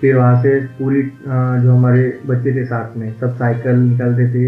फिर 0.00 0.16
वहाँ 0.16 0.42
से 0.42 0.58
पूरी 0.78 1.02
जो 1.02 1.72
हमारे 1.72 2.02
बच्चे 2.26 2.54
थे 2.54 2.64
साथ 2.64 2.96
में, 2.96 3.12
सब 3.20 3.34
साइकिल 3.36 3.76
निकालते 3.78 4.28
थे। 4.34 4.44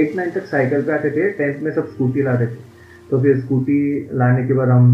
एट 0.00 0.16
नाइन 0.16 0.30
तक 0.30 0.46
साइकिल 0.46 0.82
पे 0.82 0.92
आते 0.92 1.10
थे। 1.10 1.30
टेंथ 1.30 1.62
में 1.62 1.70
सब 1.72 1.88
स्कूटी 1.88 2.22
लाते 2.22 2.46
थे। 2.46 2.67
तो 3.10 3.20
फिर 3.22 3.38
स्कूटी 3.40 4.08
लाने 4.14 4.46
के 4.46 4.54
बाद 4.54 4.68
हम 4.68 4.86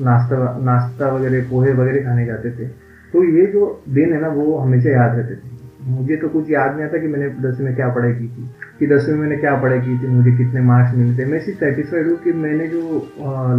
नाश्ता 0.00 0.36
नाश्ता 0.64 1.08
वगैरह, 1.08 1.48
पोहे 1.50 1.72
वगैरह 1.74 2.04
खाने 2.04 2.26
जाते 2.26 2.50
थे। 2.50 2.66
तो 3.12 3.24
ये 3.26 3.46
जो 3.46 3.82
दिन 3.88 4.12
है 4.12 4.20
ना, 4.20 4.28
वो 4.30 4.56
हमेशा 4.58 4.90
याद 4.90 5.16
रहते 5.16 5.34
थे। 5.34 5.58
मुझे 5.82 6.16
तो 6.16 6.28
कुछ 6.28 6.50
याद 6.50 6.74
नहीं 6.74 6.84
आता 6.84 6.98
कि 6.98 7.06
मैंने 7.08 7.28
दसवीं 7.42 7.66
में 7.66 7.74
क्या 7.76 7.88
पढ़ाई 7.88 8.12
की 8.12 8.26
थी, 8.26 8.48
कि 8.78 8.86
दसवीं 8.86 9.14
में 9.14 9.20
मैंने 9.20 9.36
क्या 9.36 9.54
पढ़ाई 9.62 9.80
की 9.80 9.98
थी, 9.98 10.06
मुझे 10.08 10.32
कितने 10.36 10.60
मार्क्स 10.62 10.94
मिले 10.96 11.16
थे। 11.18 11.26
मैं 11.30 11.40
सिर्फ़ 11.40 11.58
सेटिस्फाइड 11.60 12.08
हूँ 12.08 12.16
कि 12.24 12.32
मैंने 12.42 12.66
जो 12.68 12.82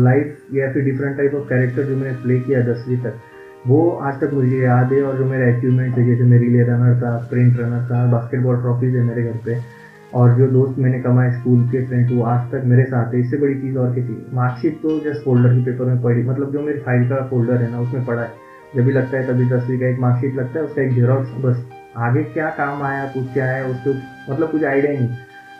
लाइफ 0.04 0.54
या 0.54 0.72
फिर 0.74 0.84
डिफरेंट 0.84 1.18
टाइप 1.18 1.36
ऑफ़ 1.36 1.48
कैरेक्टर 1.50 1.84
जो 1.84 1.96
मैंने 1.96 2.14
प्ले 2.24 2.40
किया 2.40 2.62
दसवीं 2.68 2.98
तक, 3.04 3.14
वो 3.68 3.90
आज 4.02 4.20
तक 4.22 4.34
मुझे 4.34 4.58
याद 4.58 4.94
है 4.94 5.02
और 5.04 5.18
जो 5.18 5.26
मेरे 5.26 5.52
अचीवमेंट 5.52 5.98
है 5.98 6.06
जैसे 6.06 6.24
मेरे 6.26 6.48
लिए 6.48 6.64
रनर 6.64 6.96
था 7.02 7.18
स्प्रिंट 7.26 7.60
रनर 7.60 7.84
था 7.92 8.06
बास्केटबॉल 8.12 8.62
ट्रॉफीज 8.62 8.96
है 8.96 9.04
मेरे 9.04 9.24
घर 9.24 9.38
पे 9.46 9.58
और 10.14 10.34
जो 10.38 10.48
दोस्त 10.48 10.80
मैंने 10.80 11.00
कमाए 11.00 11.32
स्कूल 11.32 11.64
के 11.70 11.86
फ्रेंड, 11.88 12.12
वो 12.12 12.24
आज 12.24 12.52
तक 12.52 12.64
मेरे 12.66 12.84
साथ 12.86 13.14
है। 13.14 13.20
इससे 13.20 13.38
बड़ी 13.38 13.56
चीज़ 13.62 13.78
और 13.78 13.94
क्या 13.94 14.04
चाहिए 14.04 14.26
मार्कशीट 14.34 14.82
तो 14.82 15.00
जस्ट 15.00 15.24
फोल्डर 15.26 15.56
के 15.56 15.64
पेपर 15.66 15.86
में 15.86 16.02
पड़ी। 16.04 16.24
मतलब 16.24 16.52
जो 16.54 16.62
मेरी 16.62 16.80
फ़ाइल 16.80 17.08
का 17.10 17.22
फोल्डर 17.30 17.62
है 17.62 17.72
ना, 17.72 17.80
उसमें 17.80 18.06
पड़ा 18.06 18.22
है। 18.22 18.32
जब 18.76 18.86
भी 18.86 18.92
लगता 18.92 19.18
है 19.18 19.28
तभी 19.28 19.46
दसवीं 19.50 19.80
का 19.80 19.88
एक 19.88 20.00
मार्कशीट 20.00 20.36
लगता 20.36 20.60
है, 20.60 20.66
उसका 20.66 20.82
एक 20.82 20.94
जेरोक्स 20.96 21.32
बस। 21.46 21.66
आगे 21.98 22.24
क्या 22.24 22.50
काम 22.58 22.82
आया, 22.84 23.06
कुछ 23.08 23.34
क्या 23.34 23.46
है, 23.46 23.66
उसको 23.66 23.94
मतलब 24.34 24.52
कुछ 24.52 24.64
आइडिया 24.64 24.92
नहीं। 24.94 25.10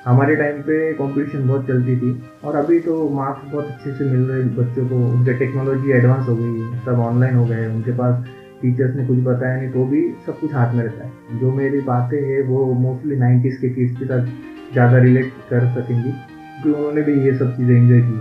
हमारे 0.06 0.36
टाइम 0.36 0.62
पे 0.62 0.94
कंपटीशन 0.94 1.48
बहुत 1.48 1.68
चलती 1.68 1.96
थी 1.98 2.12
और 2.44 2.56
अभी 2.56 2.80
तो 2.80 2.94
मार्क्स 3.10 3.52
बहुत 3.52 3.66
अच्छे 3.66 3.92
से 3.92 4.06
मिल 4.06 4.22
रहे 4.22 4.44
बच्चों 4.56 4.88
को। 4.90 4.96
उनके 5.08 5.34
टेक्नोलॉजी 5.40 5.92
एडवांस 5.92 6.28
हो 6.30 6.36
गई 6.36 6.60
है 6.60 6.80
सब 6.86 7.00
ऑनलाइन 7.00 7.36
हो 7.36 7.46
गए, 7.46 7.66
उनके 7.68 7.92
पास 7.92 8.24
टीचर्स 8.62 8.96
ने 8.96 9.06
कुछ 9.06 9.20
बताया 9.24 9.58
नहीं 9.58 9.70
तो 9.72 9.86
भी 9.86 10.02
सब 10.26 10.40
कुछ 10.40 10.54
हाथ 10.54 10.74
में 10.76 10.84
रहता 10.84 11.04
है। 11.04 11.40
जो 11.40 11.52
मेरी 11.54 11.80
बातें 11.84 12.18
हैं, 12.20 12.42
वो 12.48 12.74
मोस्टली 12.76 13.16
नाइन्टीज़ 13.18 13.60
के 13.62 13.70
किड्स 13.70 13.98
के 14.00 14.06
साथ 14.06 14.26
ज़्यादा 14.74 14.98
रिलेट 15.00 15.32
कर 15.50 15.68
सकेंगी 15.72 16.12
क्योंकि 16.12 16.70
तो 16.70 16.78
उन्होंने 16.78 17.02
भी 17.02 17.14
ये 17.26 17.34
सब 17.34 17.56
चीज़ें 17.58 17.76
एंजॉय 17.76 18.02
की। 18.02 18.20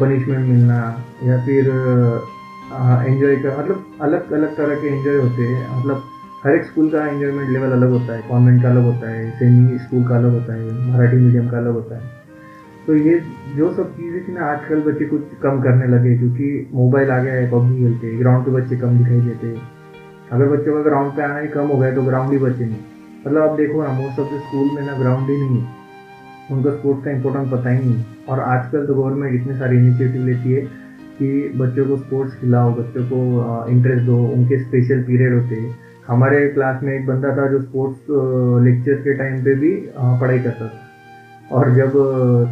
पनिशमेंट 0.00 0.46
मिलना, 0.46 0.78
या 1.24 1.36
फिर 1.44 1.68
एंजॉय 3.04 3.36
कर 3.36 3.58
मतलब 3.58 3.84
अलग 4.02 4.32
अलग 4.32 4.56
तरह 4.56 4.80
के 4.80 4.88
एंजॉय 4.88 5.16
होते 5.16 5.42
हैं। 5.44 5.78
मतलब 5.78 6.02
हर 6.44 6.54
एक 6.54 6.64
स्कूल 6.64 6.88
का 6.90 7.06
एंजॉयमेंट 7.06 7.50
लेवल 7.50 7.72
अलग 7.72 7.90
होता 7.90 8.14
है 8.14 8.22
कॉन्वेंट 8.28 8.62
का 8.62 8.68
अलग 8.68 8.84
होता 8.84 9.10
है 9.10 9.30
सेमी 9.38 9.78
स्कूल 9.78 10.04
का 10.04 10.16
अलग 10.16 10.32
होता 10.32 10.54
है, 10.54 10.88
मराठी 10.88 11.16
मीडियम 11.16 11.48
का 11.48 11.56
अलग 11.58 11.72
होता 11.72 11.96
है। 11.96 12.19
तो 12.90 12.94
ये 12.96 13.18
जो 13.56 13.70
सब 13.74 13.90
चीज़ें 13.96 14.22
थी 14.28 14.32
ना, 14.34 14.44
आजकल 14.44 14.80
बच्चे 14.82 15.04
कुछ 15.06 15.34
कम 15.42 15.60
करने 15.62 15.86
लगे, 15.88 16.16
क्योंकि 16.18 16.46
मोबाइल 16.74 17.10
आ 17.10 17.18
गया 17.18 17.34
है, 17.34 17.50
पबजी 17.50 17.76
खेलते 17.78 18.06
हैं 18.06 18.18
ग्राउंड 18.20 18.44
पे 18.44 18.50
बच्चे 18.50 18.76
कम 18.76 18.96
दिखाई 18.98 19.20
देते। 19.20 19.46
हैं 19.46 19.68
अगर 20.32 20.48
बच्चों 20.48 20.74
का 20.74 20.82
ग्राउंड 20.82 21.12
पे 21.16 21.22
आना 21.22 21.38
ही 21.38 21.48
कम 21.48 21.68
हो 21.68 21.76
गया 21.78 21.94
तो 21.94 22.02
ग्राउंड 22.02 22.32
ही 22.32 22.38
बचे 22.38 22.64
नहीं। 22.64 22.80
मतलब 23.26 23.42
आप 23.42 23.56
देखो 23.58 23.82
ना 23.82 23.92
मोस्ट 23.92 24.18
ऑफ़ 24.20 24.34
द 24.34 24.40
स्कूल 24.40 24.74
में 24.74 24.82
ना 24.86 24.98
ग्राउंड 24.98 25.30
ही 25.30 25.36
नहीं 25.36 25.60
है। 25.60 25.68
उनको 26.50 26.70
स्पोर्ट्स 26.70 27.04
का 27.04 27.10
इंपॉर्टेंस 27.10 27.48
पता 27.52 27.70
ही 27.70 27.78
नहीं। 27.78 28.04
और 28.28 28.40
आजकल 28.48 28.86
तो 28.86 28.94
गवर्नमेंट 28.94 29.40
इतने 29.40 29.58
सारे 29.58 29.78
इनिशिएटिव 29.78 30.26
लेती 30.26 30.52
है 30.52 30.66
कि 31.18 31.30
बच्चों 31.56 31.86
को 31.86 31.96
स्पोर्ट्स 31.96 32.36
खिलाओ, 32.40 32.74
बच्चों 32.74 33.04
को 33.04 33.22
इंटरेस्ट 33.70 34.06
दो, 34.06 34.18
उनके 34.26 34.62
स्पेशल 34.64 35.02
पीरियड 35.04 35.40
होते 35.40 35.54
हैं। 35.54 35.74
हमारे 36.08 36.46
क्लास 36.50 36.82
में 36.82 36.94
एक 36.94 37.06
बंदा 37.06 37.36
था 37.36 37.46
जो 37.48 37.62
स्पोर्ट्स 37.62 38.14
लेक्चर 38.66 39.02
के 39.02 39.18
टाइम 39.18 39.42
पे 39.44 39.54
भी 39.56 39.74
पढ़ाई 39.96 40.38
करता 40.40 40.66
था। 40.66 40.86
और 41.52 41.74
जब 41.74 41.92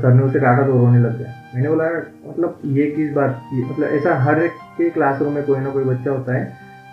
सर 0.00 0.14
ने 0.14 0.22
उसे 0.22 0.40
काटा 0.40 0.66
तो 0.66 0.72
रोने 0.74 0.98
लग 0.98 1.18
गया। 1.18 1.34
मैंने 1.54 1.68
बोला 1.68 1.84
मतलब 2.26 2.60
ये 2.76 2.86
किस 2.90 3.12
बात 3.14 3.40
की 3.44 3.64
मतलब 3.64 3.88
ऐसा 3.88 4.14
हर 4.22 4.42
एक 4.42 4.52
के 4.78 4.90
क्लासरूम 4.90 5.34
में 5.34 5.44
कोई 5.44 5.60
ना 5.60 5.70
कोई 5.70 5.84
बच्चा 5.84 6.10
होता 6.10 6.36
है 6.36 6.52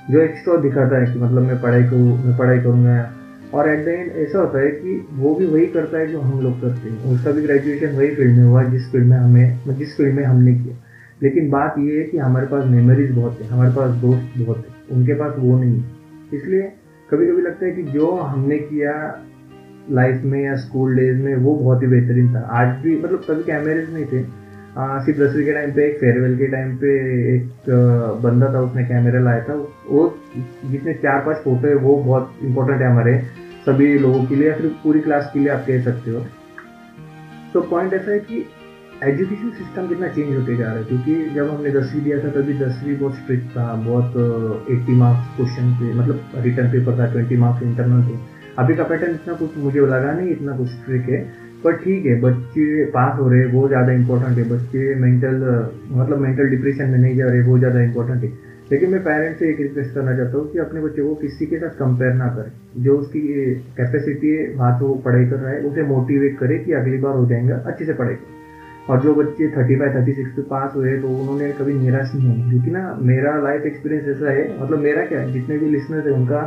जो 0.09 0.19
एक्स्ट्रा 0.21 0.55
दिखाता 0.61 0.99
है 1.01 1.13
कि 1.13 1.19
मतलब 1.19 1.41
मैं 1.41 1.61
पढ़ाई 1.61 1.83
करूँ 1.83 2.17
मैं 2.25 2.37
पढ़ाई 2.37 2.59
करूँगा। 2.59 3.11
और 3.53 3.69
एट 3.69 3.83
द 3.85 3.87
एंड 3.87 4.11
ऐसा 4.17 4.39
होता 4.39 4.59
है 4.59 4.69
कि 4.71 4.95
वो 5.13 5.33
भी 5.35 5.45
वही 5.45 5.65
करता 5.67 5.97
है 5.97 6.07
जो 6.07 6.19
हम 6.21 6.39
लोग 6.41 6.61
करते 6.61 6.89
हैं। 6.89 7.13
उसका 7.13 7.31
भी 7.31 7.41
ग्रेजुएशन 7.41 7.95
वही 7.97 8.09
फ़ील्ड 8.15 8.37
में 8.37 8.45
हुआ 8.45 8.63
जिस 8.65 8.91
फ़ील्ड 8.91 9.07
में 9.07 9.17
हमें 9.17 9.77
जिस 9.77 9.95
फ़ील्ड 9.97 10.15
में 10.15 10.23
हमने 10.23 10.53
किया। 10.53 10.75
लेकिन 11.23 11.49
बात 11.49 11.75
ये 11.79 11.97
है 11.97 12.03
कि 12.03 12.17
हमारे 12.17 12.47
पास 12.47 12.65
मेमोरीज 12.65 13.11
बहुत 13.11 13.39
है, 13.41 13.47
हमारे 13.47 13.71
पास 13.75 13.91
दोस्त 13.97 14.39
बहुत 14.39 14.57
है, 14.57 14.97
उनके 14.97 15.13
पास 15.13 15.35
वो 15.37 15.59
नहीं 15.59 15.79
है। 15.79 15.83
इसलिए 16.33 16.71
कभी 17.09 17.27
कभी 17.27 17.41
लगता 17.41 17.65
है 17.65 17.71
कि 17.71 17.83
जो 17.91 18.11
हमने 18.11 18.57
किया 18.59 18.93
लाइफ 19.91 20.21
में 20.23 20.39
या 20.43 20.55
स्कूल 20.57 20.95
डेज़ 20.95 21.21
में 21.21 21.35
वो 21.35 21.55
बहुत 21.55 21.83
ही 21.83 21.87
बेहतरीन 21.87 22.33
था। 22.35 22.39
आज 22.53 22.75
भी 22.83 22.95
मतलब 22.97 23.23
कभी 23.29 23.43
कैमरेज 23.43 23.93
नहीं 23.93 24.05
थे। 24.05 24.23
सिर्फ़ 25.05 25.19
दसवीं 25.19 25.45
के 25.45 25.53
टाइम 25.53 25.71
पे, 25.71 25.85
एक 25.89 25.97
फेयरवेल 25.99 26.37
के 26.37 26.47
टाइम 26.47 26.75
पे 26.77 26.89
एक 27.35 27.69
बंदा 28.23 28.53
था, 28.53 28.61
उसने 28.61 28.83
कैमरा 28.83 29.19
लाया 29.19 29.43
था। 29.43 29.53
वो 29.89 30.17
जितने 30.65 30.93
चार 30.95 31.19
पाँच 31.25 31.37
फ़ोटो 31.37 31.67
है, 31.67 31.75
वो 31.75 31.95
बहुत 31.97 32.33
इंपॉर्टेंट 32.43 32.81
है 32.81 32.91
हमारे 32.91 33.17
सभी 33.65 33.97
लोगों 33.99 34.25
के 34.25 34.35
लिए 34.35 34.49
या 34.49 34.55
फिर 34.57 34.67
पूरी 34.83 34.99
क्लास 34.99 35.29
के 35.33 35.39
लिए 35.39 35.49
आप 35.49 35.63
कह 35.67 35.81
सकते 35.83 36.11
हो। 36.11 36.25
तो 37.53 37.61
पॉइंट 37.61 37.93
ऐसा 37.93 38.11
है 38.11 38.19
कि 38.21 38.45
एजुकेशन 39.03 39.49
सिस्टम 39.51 39.87
कितना 39.87 40.07
चेंज 40.07 40.35
होते 40.35 40.55
जा 40.57 40.65
रहा 40.65 40.73
है, 40.73 40.83
क्योंकि 40.83 41.15
जब 41.35 41.49
हमने 41.49 41.71
दसवीं 41.71 42.03
दिया 42.03 42.17
था, 42.19 42.29
तभी 42.31 42.53
दसवीं 42.59 42.97
बहुत 42.97 43.15
स्ट्रिक्ट 43.15 43.49
था, 43.51 43.73
बहुत 43.85 44.67
एट्टी 44.71 44.95
मार्क्स 44.95 45.35
क्वेश्चन 45.37 45.73
पे 45.79 45.93
मतलब 45.93 46.43
रिटर्न 46.45 46.71
पेपर 46.71 46.99
था 46.99 47.11
ट्वेंटी 47.11 47.37
मार्क्स 47.37 47.63
इंटरनल 47.63 48.03
थे। 48.09 48.17
अभी 48.59 48.75
का 48.75 48.83
पैटर्न 48.83 49.13
इतना 49.13 49.33
कुछ 49.33 49.57
मुझे 49.57 49.79
लगा 49.79 50.11
नहीं, 50.11 50.29
इतना 50.31 50.57
कुछ 50.57 50.69
ट्रिक 50.85 51.09
है। 51.09 51.21
पर 51.63 51.75
ठीक 51.75 52.05
है, 52.05 52.19
बच्चे 52.21 52.85
पास 52.85 53.19
हो 53.19 53.29
रहे 53.29 53.39
हैं, 53.39 53.51
वो 53.53 53.67
ज़्यादा 53.67 53.91
इंपॉर्टेंट 53.91 54.37
है। 54.37 54.49
बच्चे 54.49 54.95
मेंटल 54.95 55.41
मतलब 55.91 56.19
मेंटल 56.19 56.49
डिप्रेशन 56.49 56.89
में 56.89 56.97
नहीं 56.97 57.15
जा 57.15 57.25
रहे, 57.25 57.41
वो 57.41 57.57
ज़्यादा 57.59 57.81
इंपॉर्टेंट 57.81 58.23
है। 58.23 58.29
लेकिन 58.71 58.89
मैं 58.89 58.99
पेरेंट्स 59.03 59.39
से 59.39 59.49
एक 59.49 59.59
रिक्वेस्ट 59.59 59.93
करना 59.93 60.15
चाहता 60.17 60.37
हूँ 60.37 60.51
कि 60.51 60.59
अपने 60.59 60.81
बच्चे 60.81 61.01
को 61.01 61.15
किसी 61.15 61.45
के 61.45 61.57
साथ 61.59 61.75
कंपेयर 61.79 62.13
ना 62.13 62.27
करें। 62.27 62.83
जो 62.83 62.97
उसकी 62.97 63.21
कैपेसिटी 63.77 64.29
है 64.29 64.47
वहाँ 64.55 64.79
तो 64.79 64.93
पढ़ाई 65.05 65.25
कर 65.25 65.35
रहा 65.35 65.51
है, 65.51 65.59
उसे 65.61 65.83
मोटिवेट 65.83 66.37
करे 66.39 66.57
कि 66.59 66.73
अगली 66.73 66.97
बार 66.97 67.15
हो 67.15 67.25
जाएगा, 67.25 67.55
अच्छे 67.65 67.85
से 67.85 67.93
करें। 67.93 68.17
और 68.89 69.01
जो 69.01 69.13
बच्चे 69.15 69.47
थर्टी 69.47 69.75
फाइव 69.75 69.93
थर्टी 69.95 70.13
सिक्स 70.13 70.31
पे 70.31 70.41
पास 70.49 70.75
हुए 70.75 70.97
तो 71.01 71.07
उन्होंने 71.11 71.51
कभी 71.59 71.73
निराश 71.73 72.11
नहीं 72.15 72.29
होना। 72.29 72.49
क्योंकि 72.49 72.71
ना, 72.71 72.97
मेरा 73.01 73.37
लाइफ 73.41 73.65
एक्सपीरियंस 73.65 74.07
ऐसा 74.07 74.31
है 74.31 74.43
मतलब 74.63 74.79
मेरा 74.79 75.05
क्या 75.05 75.19
है, 75.19 75.31
जितने 75.33 75.57
भी 75.57 75.69
लिसनर्स 75.69 76.05
है, 76.05 76.11
उनका 76.11 76.41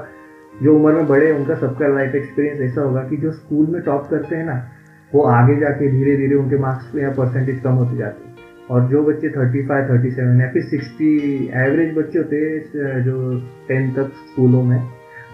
जो 0.62 0.74
उम्र 0.74 0.92
में 0.92 1.06
बड़े 1.06 1.30
उनका 1.32 1.54
सबका 1.54 1.88
लाइफ 1.88 2.14
एक्सपीरियंस 2.14 2.60
ऐसा 2.60 2.82
होगा 2.82 3.02
कि 3.02 3.16
जो 3.16 3.32
स्कूल 3.32 3.66
में 3.66 3.80
टॉप 3.82 4.08
करते 4.10 4.36
हैं 4.36 4.44
ना, 4.44 4.62
वो 5.12 5.22
आगे 5.22 5.56
जाके 5.60 5.90
धीरे 5.90 6.16
धीरे 6.16 6.36
उनके 6.36 6.58
मार्क्स 6.58 6.96
या 6.98 7.10
परसेंटेज 7.10 7.60
कम 7.60 7.72
होते 7.72 7.96
जाते 7.96 8.28
हैं। 8.28 8.36
और 8.70 8.88
जो 8.88 9.02
बच्चे 9.02 9.28
थर्टी 9.28 9.62
फाइव 9.66 9.88
थर्टी 9.88 10.10
सेवन 10.10 10.40
या 10.40 10.48
फिर 10.52 10.62
सिक्सटी 10.62 11.14
एवरेज 11.56 11.96
बच्चे 11.98 12.18
होते 12.18 12.36
हैं 12.36 13.02
जो 13.04 13.14
टेंथ 13.68 13.94
तक 13.94 14.10
स्कूलों 14.24 14.62
में, 14.62 14.78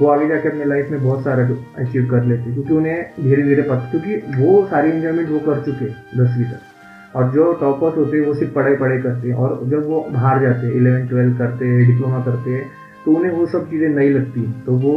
वो 0.01 0.09
आगे 0.09 0.29
जाके 0.29 0.49
अपने 0.49 0.65
लाइफ 0.65 0.91
में 0.91 1.03
बहुत 1.03 1.25
सारा 1.25 1.49
अचीव 1.79 2.07
कर 2.11 2.25
लेते 2.25 2.43
हैं, 2.43 2.55
क्योंकि 2.55 2.75
उन्हें 2.75 3.11
धीरे 3.21 3.43
धीरे 3.43 3.63
पता, 3.63 3.91
क्योंकि 3.91 4.15
वो 4.37 4.65
सारी 4.67 4.91
इंजॉयमेंट 4.91 5.29
वो 5.31 5.39
कर 5.39 5.61
चुके 5.65 5.85
हैं 5.85 5.97
दसवीं 6.19 6.45
तक। 6.45 7.17
और 7.17 7.31
जो 7.31 7.53
टॉपर्स 7.53 7.97
होते 7.97 8.17
हैं, 8.17 8.27
वो 8.27 8.35
सिर्फ़ 8.35 8.55
पढ़ाई 8.55 8.77
पढ़ाई 8.77 8.99
करते 8.99 9.29
हैं 9.29 9.35
और 9.35 9.61
जब 9.71 9.87
वो 9.87 10.07
बाहर 10.13 10.41
जाते 10.43 10.67
हैं 10.67 10.75
इलेवन 10.75 11.07
ट्वेल्व 11.09 11.37
करते 11.39 11.67
हैं 11.67 11.87
डिप्लोमा 11.87 12.25
करते 12.25 12.51
हैं 12.51 12.65
तो 13.05 13.13
उन्हें 13.13 13.33
वो 13.33 13.47
सब 13.47 13.71
चीज़ें 13.71 13.89
नहीं 13.89 14.11
लगती 14.11 14.43
तो 14.67 14.73
वो 14.79 14.97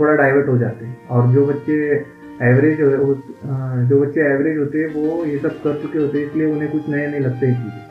थोड़ा 0.00 0.14
डाइवर्ट 0.14 0.48
हो 0.48 0.56
जाते 0.58 0.84
हैं। 0.84 1.08
और 1.08 1.32
जो 1.32 1.46
बच्चे 1.46 1.74
एवरेज 2.42 2.78
जो 3.88 4.00
बच्चे 4.00 4.20
एवरेज 4.24 4.58
होते 4.58 4.78
हैं, 4.78 4.94
वो 4.94 5.24
ये 5.24 5.38
सब 5.38 5.62
कर 5.62 5.80
चुके 5.82 5.98
होते 5.98 6.18
हैं, 6.18 6.26
इसलिए 6.26 6.46
उन्हें 6.46 6.70
कुछ 6.72 6.88
नए 6.88 7.06
नहीं 7.06 7.20
लगते 7.20 7.46
हैं 7.46 7.54
चीज़ें। 7.54 7.90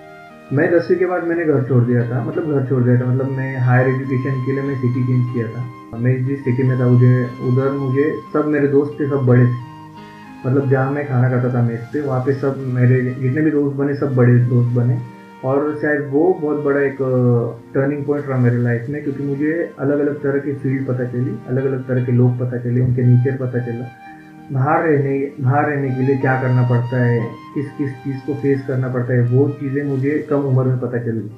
मैं 0.51 0.71
दसवीं 0.71 0.97
के 0.99 1.05
बाद 1.05 1.23
मैंने 1.23 1.45
घर 1.45 1.61
छोड़ 1.67 1.83
दिया 1.83 2.01
था 2.09 2.23
मतलब 2.23 2.51
घर 2.51 2.65
छोड़ 2.69 2.81
दिया 2.83 2.99
था 3.01 3.05
मतलब 3.05 3.29
मैं 3.31 3.57
हायर 3.59 3.87
एजुकेशन 3.89 4.41
के 4.45 4.51
लिए 4.51 4.63
मैं 4.63 4.75
सिटी 4.75 5.03
चेंज 5.03 5.33
किया 5.33 5.47
था। 5.47 5.97
मैं 5.97 6.15
जिस 6.25 6.39
सिटी 6.39 6.63
में 6.63 6.79
था, 6.79 6.87
मुझे, 6.87 7.13
उधर 7.47 7.71
मुझे 7.73 8.11
सब 8.33 8.47
मेरे 8.47 8.67
दोस्त 8.67 8.99
थे, 8.99 9.09
सब 9.09 9.25
बड़े 9.27 9.45
थे। 9.45 9.69
मतलब 10.45 10.69
जहाँ 10.69 10.91
मैं 10.91 11.07
खाना 11.07 11.29
खाता 11.29 11.53
था 11.53 11.61
मेस 11.61 11.89
पे, 11.93 12.01
वहाँ 12.01 12.19
पे 12.25 12.33
सब 12.33 12.57
मेरे 12.73 13.01
जितने 13.01 13.41
भी 13.41 13.51
दोस्त 13.51 13.77
बने, 13.77 13.95
सब 13.95 14.15
बड़े 14.15 14.37
दोस्त 14.49 14.75
बने। 14.75 14.99
और 15.45 15.75
शायद 15.81 16.01
वो 16.11 16.23
बहुत 16.41 16.63
बड़ा 16.63 16.81
एक 16.81 16.97
टर्निंग 17.73 18.03
पॉइंट 18.05 18.27
रहा 18.27 18.37
मेरे 18.37 18.57
लाइफ 18.57 18.89
में 18.89 19.01
क्योंकि 19.03 19.23
मुझे 19.23 19.53
अलग 19.79 19.99
अलग 19.99 20.21
तरह 20.23 20.39
की 20.39 20.53
फ़ील्ड 20.53 20.85
पता 20.87 21.05
चली 21.11 21.37
अलग 21.49 21.65
अलग 21.65 21.87
तरह 21.87 22.05
के 22.05 22.11
लोग 22.11 22.39
पता 22.39 22.57
चले 22.57 22.81
उनके 22.81 23.03
नेचर 23.03 23.37
पता 23.37 23.65
चला। 23.65 23.85
बाहर 24.51 24.83
रहने 24.83 25.17
बाहर 25.41 25.69
रहने 25.69 25.89
के 25.89 26.01
लिए 26.01 26.17
क्या 26.17 26.41
करना 26.41 26.67
पड़ता 26.69 27.03
है 27.03 27.19
किस 27.55 27.71
किस 27.77 27.91
चीज़ 28.03 28.17
को 28.27 28.33
फेस 28.41 28.65
करना 28.67 28.87
पड़ता 28.87 29.13
है 29.13 29.21
वो 29.29 29.47
चीज़ें 29.59 29.83
मुझे 29.83 30.17
कम 30.29 30.45
उम्र 30.47 30.63
में 30.63 30.79
पता 30.79 30.97
चली। 30.97 31.29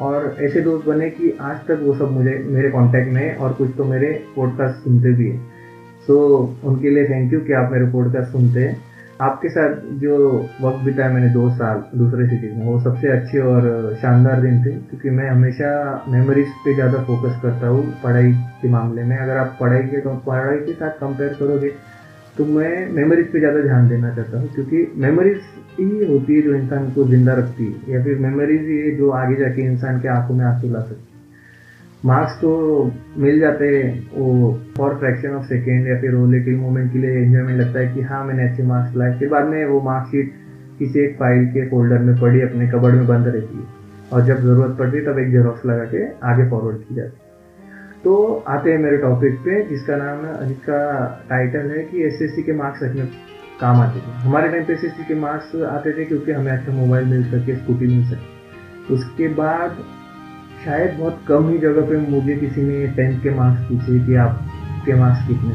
और 0.00 0.36
ऐसे 0.42 0.60
दोस्त 0.60 0.86
बने 0.86 1.10
कि 1.10 1.30
आज 1.40 1.58
तक 1.68 1.80
वो 1.82 1.94
सब 1.94 2.10
मुझे 2.10 2.32
मेरे 2.46 2.70
कांटेक्ट 2.70 3.12
में 3.12 3.20
है 3.22 3.34
और 3.36 3.52
कुछ 3.52 3.70
तो 3.76 3.84
मेरे 3.84 4.08
पॉडकास्ट 4.36 4.84
सुनते 4.84 5.12
भी 5.12 5.28
हैं। 5.28 5.38
सो 6.06 6.14
so, 6.14 6.66
उनके 6.66 6.90
लिए 6.90 7.04
थैंक 7.04 7.32
यू 7.32 7.40
कि 7.40 7.52
आप 7.52 7.72
मेरे 7.72 7.86
पॉडकास्ट 7.92 8.32
सुनते 8.32 8.60
हैं। 8.60 8.93
आपके 9.24 9.48
साथ 9.48 9.74
जो 10.00 10.16
वक्त 10.62 10.84
बिताया 10.84 11.10
मैंने 11.10 11.28
दो 11.32 11.48
साल, 11.52 11.82
दूसरे 11.94 12.26
सिटी 12.28 12.48
में, 12.48 12.64
वो 12.66 12.78
सबसे 12.80 13.10
अच्छे 13.10 13.38
और 13.42 13.94
शानदार 14.02 14.40
दिन 14.40 14.58
थे, 14.64 14.70
क्योंकि 14.82 15.10
मैं 15.10 15.28
हमेशा 15.30 15.70
मेमोरीज 16.08 16.48
पे 16.64 16.74
ज़्यादा 16.74 17.02
फोकस 17.04 17.38
करता 17.42 17.66
हूँ 17.68 17.84
पढ़ाई 18.02 18.32
के 18.62 18.68
मामले 18.70 19.04
में। 19.04 19.16
अगर 19.18 19.36
आप 19.36 19.56
पढ़ाई 19.60 19.82
के 19.84 20.00
तो 20.00 20.14
पढ़ाई 20.26 20.58
के 20.60 20.72
साथ 20.74 21.00
कंपेयर 21.00 21.36
करोगे 21.40 21.70
तो 22.36 22.44
मैं 22.46 22.74
मेमोरीज 22.92 23.26
पे 23.32 23.38
ज़्यादा 23.38 23.60
ध्यान 23.62 23.88
देना 23.88 24.10
चाहता 24.14 24.38
हूँ, 24.38 24.48
क्योंकि 24.54 24.86
मेमोरीज 24.98 25.40
ही 25.72 26.04
होती 26.06 26.34
है 26.34 26.42
जो 26.42 26.54
इंसान 26.54 26.90
को 26.92 27.04
ज़िंदा 27.08 27.34
रखती 27.34 27.64
है, 27.64 27.94
या 27.94 28.02
फिर 28.04 28.18
मेमोरीज 28.20 28.68
ही 28.68 28.78
है 28.78 28.90
जो 28.96 29.10
आगे 29.14 29.36
जाके 29.36 29.62
इंसान 29.64 30.00
के 30.00 30.08
आँखों 30.10 30.34
में 30.34 30.44
आँसू 30.44 30.72
ला 30.72 30.80
सकती 30.80 31.02
है। 31.06 31.13
मार्क्स 32.04 32.32
तो 32.34 32.50
मिल 33.18 33.38
जाते 33.40 33.66
हैं, 33.68 34.10
वो 34.14 34.60
फॉर 34.76 34.94
फ्रैक्शन 34.94 35.28
ऑफ़ 35.28 35.44
सेकेंड 35.44 35.86
या 35.88 36.00
फिर 36.00 36.14
वो 36.14 36.26
लिटिल 36.26 36.56
मोमेंट 36.56 36.92
के 36.92 36.98
लिए 36.98 37.10
एंजॉयमेंट 37.10 37.60
लगता 37.60 37.80
है 37.80 37.94
कि 37.94 38.00
हाँ 38.00 38.24
मैंने 38.24 38.48
अच्छे 38.48 38.62
मार्क्स 38.62 38.96
लाए। 38.96 39.18
फिर 39.18 39.28
बाद 39.28 39.44
में 39.44 39.64
वो 39.64 39.80
मार्कशीट 39.80 40.32
किसी 40.78 41.00
एक 41.00 41.16
फ़ाइल 41.18 41.46
के 41.46 41.68
फोल्डर 41.68 41.98
में 41.98 42.20
पड़ी, 42.20 42.40
अपने 42.40 42.68
कबर्ड 42.68 42.94
में 42.94 43.06
बंद 43.06 43.26
रहती 43.26 43.58
है। 43.58 43.64
और 44.12 44.24
जब 44.24 44.40
ज़रूरत 44.40 44.76
पड़ती 44.78 44.96
है, 44.96 45.04
तब 45.04 45.18
एक 45.18 45.30
जेरोक्स 45.30 45.66
लगा 45.66 45.84
के 45.84 46.04
आगे 46.26 46.48
फॉरवर्ड 46.50 46.76
की 46.76 46.94
जाती 46.94 47.16
है। 47.18 47.22
तो 48.04 48.44
आते 48.48 48.72
हैं 48.72 48.78
मेरे 48.78 48.96
टॉपिक 48.96 49.34
पे, 49.34 49.62
जिसका 49.68 49.96
नाम 49.96 50.24
है 50.26 50.48
जिसका 50.48 50.80
टाइटल 51.28 51.70
है 51.70 51.84
कि 51.84 52.02
एसएससी 52.02 52.42
के 52.42 52.52
मार्क्स 52.52 52.82
रखने 52.82 53.04
काम 53.60 53.80
आते 53.80 53.98
थे। 53.98 54.12
हमारे 54.18 54.48
टाइम 54.48 54.64
पे 54.64 54.72
एसएससी 54.72 55.04
के 55.04 55.14
मार्क्स 55.14 55.56
आते 55.56 55.92
थे 55.92 56.04
क्योंकि 56.04 56.32
हमें 56.32 56.52
अच्छा 56.52 56.72
मोबाइल 56.72 57.06
मिल 57.06 57.24
सके 57.24 57.56
स्कूटी 57.56 57.86
मिल 57.86 58.04
सके। 58.04 58.94
उसके 58.94 59.28
बाद 59.28 59.76
शायद 60.64 60.94
बहुत 60.98 61.24
कम 61.28 61.48
ही 61.48 61.58
जगह 61.58 61.88
पे 61.88 61.96
मुझे 62.10 62.34
किसी 62.36 62.62
ने 62.62 62.86
टेंथ 62.86 63.22
के 63.22 63.30
मार्क्स 63.30 63.62
पूछे 63.62 63.98
कि 64.06 64.14
आपके 64.16 64.94
मार्क्स 64.94 65.26
कितने 65.28 65.54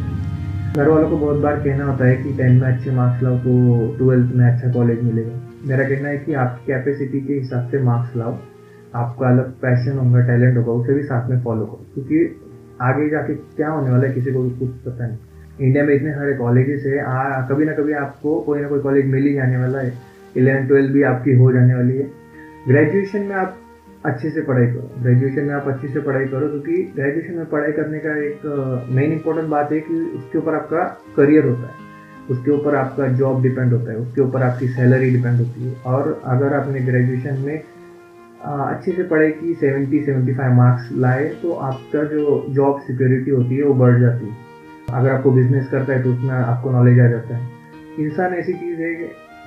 घर 0.75 0.89
वालों 0.89 1.09
को 1.09 1.17
बहुत 1.17 1.37
बार 1.37 1.55
कहना 1.59 1.85
होता 1.85 2.05
है 2.05 2.15
कि 2.15 2.33
टेंथ 2.33 2.61
में 2.61 2.67
अच्छे 2.67 2.91
मार्क्स 2.91 3.23
लाओ 3.23 3.37
तो 3.37 3.53
ट्वेल्थ 3.97 4.35
में 4.35 4.45
अच्छा 4.45 4.71
कॉलेज 4.71 5.01
मिलेगा। 5.03 5.39
मेरा 5.67 5.83
कहना 5.83 6.09
है 6.09 6.17
कि 6.17 6.33
आपकी 6.33 6.65
कैपेसिटी 6.65 7.21
के 7.21 7.33
हिसाब 7.33 7.69
से 7.69 7.79
मार्क्स 7.83 8.15
लाओ। 8.17 8.37
आपका 8.95 9.27
अलग 9.27 9.51
पैशन 9.61 9.97
होगा 9.97 10.19
टैलेंट 10.27 10.57
होगा 10.57 10.71
उसे 10.71 10.93
भी 10.93 11.03
साथ 11.03 11.29
में 11.29 11.41
फॉलो 11.43 11.65
करो। 11.65 11.85
क्योंकि 11.93 12.41
आगे 12.81 13.09
जाके 13.09 13.33
क्या 13.33 13.69
होने 13.69 13.91
वाला 13.91 14.07
है 14.07 14.13
किसी 14.13 14.31
को 14.31 14.43
भी 14.43 14.49
कुछ 14.59 14.69
पता 14.85 15.07
नहीं। 15.07 15.67
इंडिया 15.67 15.83
में 15.83 15.93
इतने 15.95 16.13
सारे 16.13 16.33
कॉलेजेस 16.33 16.83
है 16.85 16.99
आ, 16.99 17.41
कभी 17.41 17.65
ना 17.65 17.73
कभी 17.73 17.93
आपको 17.93 18.39
कोई 18.41 18.61
ना 18.61 18.67
कोई 18.67 18.79
कॉलेज 18.79 19.05
मिल 19.05 19.23
ही 19.23 19.33
जाने 19.33 19.57
वाला 19.57 19.79
है। 19.79 19.93
इलेवन 20.37 20.67
ट्वेल्थ 20.67 20.91
भी 20.91 21.03
आपकी 21.03 21.33
हो 21.33 21.51
जाने 21.51 21.75
वाली 21.75 21.97
है। 21.97 22.07
ग्रेजुएशन 22.67 23.23
में 23.23 23.35
आप 23.35 23.57
अच्छे 24.05 24.29
से 24.29 24.41
पढ़ाई 24.41 24.65
करो। 24.65 25.01
ग्रेजुएशन 25.03 25.43
में 25.43 25.53
आप 25.53 25.67
अच्छे 25.67 25.87
से 25.87 25.99
पढ़ाई 26.01 26.25
करो, 26.25 26.47
क्योंकि 26.49 26.83
ग्रेजुएशन 26.95 27.33
में 27.33 27.45
पढ़ाई 27.47 27.71
करने 27.71 27.99
का 27.99 28.15
एक 28.19 28.85
मेन 28.91 29.11
इंपॉर्टेंट 29.13 29.49
बात 29.49 29.71
है 29.71 29.79
कि 29.79 29.95
उसके 30.17 30.37
ऊपर 30.37 30.55
आपका 30.55 30.83
करियर 31.17 31.45
होता 31.45 31.67
है। 31.67 31.87
उसके 32.29 32.51
ऊपर 32.51 32.75
आपका 32.75 33.07
जॉब 33.17 33.41
डिपेंड 33.43 33.73
होता 33.73 33.91
है, 33.91 33.97
उसके 33.97 34.21
ऊपर 34.21 34.43
आपकी 34.43 34.67
सैलरी 34.69 35.09
डिपेंड 35.11 35.39
होती 35.39 35.63
है। 35.63 35.75
और 35.85 36.21
अगर 36.25 36.53
आपने 36.53 36.79
ग्रेजुएशन 36.81 37.39
में 37.45 37.61
अच्छे 38.41 38.91
से 38.91 39.03
पढ़ाई 39.03 39.31
की 39.31 39.53
सेवेंटी 39.55 39.99
सेवेंटी 40.01 40.33
फाइव 40.33 40.53
मार्क्स 40.53 40.89
लाए 40.97 41.25
तो 41.41 41.53
आपका 41.53 42.03
जो 42.05 42.45
जॉब 42.49 42.79
सिक्योरिटी 42.81 43.31
होती 43.31 43.55
है, 43.55 43.63
वो 43.63 43.73
बढ़ 43.75 43.99
जाती 44.01 44.25
है। 44.25 44.35
अगर 44.91 45.09
आपको 45.09 45.31
बिज़नेस 45.31 45.67
करता 45.67 45.93
है 45.93 46.03
तो 46.03 46.13
उसमें 46.13 46.29
आपको 46.31 46.71
नॉलेज 46.71 46.99
आ 46.99 47.07
जाता 47.07 47.35
है। 47.35 47.47
इंसान 47.99 48.33
ऐसी 48.33 48.53
चीज़ 48.53 48.79
है 48.81 48.93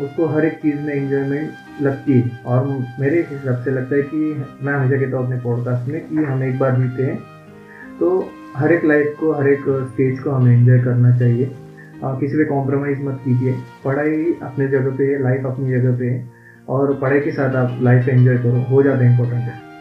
उसको 0.00 0.26
हर 0.26 0.44
एक 0.44 0.52
चीज़ 0.52 0.76
में 0.76 0.94
इंजॉयमेंट 0.94 1.82
लगती 1.82 2.20
है। 2.20 2.40
और 2.46 2.66
मेरे 3.00 3.26
हिसाब 3.30 3.62
से 3.62 3.70
लगता 3.70 3.96
है 3.96 4.02
कि 4.02 4.44
मैं 4.62 4.72
हमेशा 4.72 5.00
कहता 5.02 5.16
हूँ 5.16 5.26
अपने 5.26 5.40
पॉडकास्ट 5.40 5.88
में 5.88 6.08
कि 6.08 6.16
हम 6.16 6.42
एक 6.42 6.58
बार 6.58 6.76
जीते 6.76 7.02
हैं। 7.02 7.18
तो 8.00 8.30
हर 8.56 8.72
एक 8.72 8.84
लाइफ 8.84 9.16
को 9.20 9.32
हर 9.32 9.48
एक 9.48 9.64
स्टेज 9.68 10.20
को 10.20 10.30
हमें 10.30 10.56
एंजॉय 10.56 10.78
करना 10.78 11.18
चाहिए। 11.18 11.52
आ, 12.04 12.14
किसी 12.14 12.36
पे 12.36 12.44
कॉम्प्रोमाइज़ 12.44 13.02
मत 13.02 13.20
कीजिए। 13.24 13.52
पढ़ाई 13.84 14.34
अपने 14.42 14.68
जगह 14.68 14.96
पे 14.96 15.04
है 15.04 15.22
लाइफ 15.22 15.46
अपनी 15.46 15.70
जगह 15.70 15.98
पे 15.98 16.06
है। 16.06 16.30
और 16.68 16.94
पढ़ाई 16.94 17.20
के 17.20 17.30
साथ 17.30 17.54
आप 17.54 17.78
लाइफ 17.82 18.08
एंजॉय 18.08 18.38
करो 18.38 18.64
हो 18.70 18.82
जाता 18.82 19.04
है 19.04 19.12
इंपॉर्टेंट 19.12 19.42
है 19.42 19.72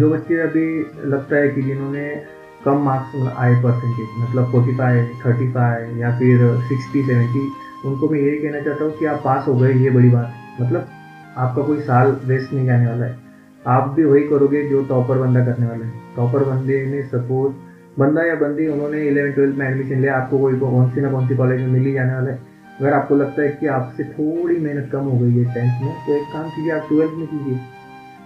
जो 0.00 0.10
बच्चे 0.10 0.36
अभी 0.40 0.86
लगता 1.04 1.36
है 1.36 1.48
कि 1.48 1.62
जिन्होंने 1.62 2.22
कम 2.64 2.76
मार्क्स 2.76 3.36
आए 3.38 3.54
परसेंटेज 3.62 4.08
मतलब 4.20 4.52
फोर्टी 4.52 4.76
फाइव 4.76 5.08
थर्टी 5.26 5.52
फाइव 5.52 5.98
या 5.98 6.18
फिर 6.18 6.38
सिक्सटी 6.60 7.02
सेवेंटी 7.02 7.48
उनको 7.86 8.08
मैं 8.08 8.20
यही 8.20 8.38
कहना 8.38 8.60
चाहता 8.60 8.84
हूँ 8.84 8.92
कि 8.98 9.06
आप 9.06 9.20
पास 9.24 9.46
हो 9.48 9.54
गए, 9.54 9.72
ये 9.74 9.90
बड़ी 9.90 10.08
बात। 10.08 10.60
मतलब 10.60 10.88
आपका 11.36 11.62
कोई 11.62 11.80
साल 11.80 12.16
वेस्ट 12.24 12.52
नहीं 12.52 12.66
जाने 12.66 12.86
वाला 12.86 13.06
है। 13.06 13.18
आप 13.66 13.88
भी 13.90 14.04
वही 14.04 14.22
करोगे 14.22 14.62
जो 14.68 14.82
टॉपर 14.84 15.18
बंदा 15.18 15.44
करने 15.44 15.66
वाला 15.66 15.86
है। 15.86 15.92
टॉपर 16.16 16.44
बंदे 16.44 16.84
ने 16.86 17.02
सपोज़ 17.02 17.52
बंदा 17.98 18.22
या 18.22 18.34
बंदी, 18.34 18.66
उन्होंने 18.66 19.00
इलेवन 19.08 19.32
ट्वेल्थ 19.32 19.56
में 19.56 19.66
एडमिशन 19.68 20.00
लिया, 20.00 20.16
आपको 20.16 20.38
कोई 20.38 20.58
कौन 20.58 20.90
सी 20.90 21.00
ना 21.00 21.10
कौन 21.10 21.28
सी 21.28 21.36
कॉलेज 21.36 21.60
में 21.60 21.68
मिल 21.68 21.82
ही 21.82 21.92
जाने 21.92 22.14
वाला 22.14 22.30
है। 22.30 22.38
अगर 22.80 22.92
आपको 22.92 23.16
लगता 23.16 23.42
है 23.42 23.48
कि 23.60 23.66
आपसे 23.66 24.04
थोड़ी 24.04 24.56
मेहनत 24.56 24.88
कम 24.92 24.98
हो 24.98 25.18
गई 25.18 25.32
है 25.32 25.54
टेंथ 25.54 25.82
में 25.82 25.94
तो 26.06 26.16
एक 26.16 26.32
काम 26.32 26.48
कीजिए, 26.48 26.72
आप 26.72 26.86
ट्वेल्थ 26.88 27.12
में 27.12 27.26
कीजिए। 27.26 27.58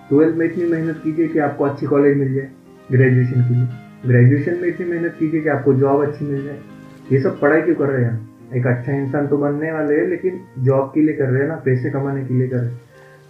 ट्वेल्थ 0.08 0.36
में 0.36 0.46
इतनी 0.46 0.64
मेहनत 0.64 1.00
कीजिए 1.04 1.28
कि 1.28 1.38
आपको 1.38 1.64
अच्छी 1.64 1.86
कॉलेज 1.86 2.16
मिल 2.18 2.34
जाए 2.34 2.50
ग्रेजुएशन 2.92 3.42
के 3.42 3.54
लिए। 3.54 3.66
ग्रेजुएशन 4.06 4.58
में 4.62 4.68
इतनी 4.68 4.86
मेहनत 4.86 5.16
कीजिए 5.18 5.40
कि 5.40 5.48
आपको 5.48 5.74
जॉब 5.74 6.06
अच्छी 6.06 6.24
मिल 6.24 6.44
जाए। 6.44 6.58
ये 7.12 7.20
सब 7.20 7.40
पढ़ाई 7.40 7.62
क्यों 7.62 7.74
कर 7.76 7.86
रहे 7.86 8.04
हैं 8.04 8.33
एक 8.50 8.66
अच्छा 8.66 8.92
इंसान 8.92 9.26
तो 9.26 9.36
बनने 9.38 9.72
वाले 9.72 9.94
हैं, 9.94 10.06
लेकिन 10.08 10.40
जॉब 10.64 10.90
के 10.94 11.00
लिए 11.00 11.14
कर 11.16 11.24
रहे 11.24 11.42
हैं 11.42 11.48
ना, 11.48 11.56
पैसे 11.64 11.90
कमाने 11.90 12.24
के 12.24 12.34
लिए 12.34 12.48
कर 12.48 12.56
रहे 12.56 12.66
हैं। 12.66 12.80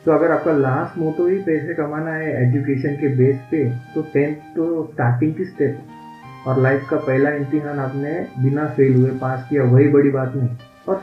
तो 0.04 0.12
अगर 0.12 0.30
आपका 0.30 0.52
लास्ट 0.52 0.99
मोटो 0.99 1.26
ही 1.26 1.37
पैसे 1.42 1.75
कमाना 1.75 2.12
है 2.12 2.33
एजुकेशन 2.42 2.97
के 2.97 3.09
बेस 3.16 3.37
पे 3.50 3.64
तो 3.94 4.02
टेंथ 4.14 4.35
तो 4.56 4.85
स्टार्टिंग 4.92 5.35
की 5.35 5.44
स्टेप 5.44 6.47
और 6.47 6.61
लाइफ 6.62 6.87
का 6.90 6.97
पहला 6.99 7.30
इम्तिहान 7.33 7.78
आपने 7.78 8.12
बिना 8.42 8.66
फेल 8.68 8.94
हुए 8.94 9.11
पास 9.21 9.47
किया, 9.50 9.62
वही 9.64 9.88
बड़ी 9.88 10.11
बात 10.11 10.35
नहीं। 10.37 10.49
और 10.88 11.00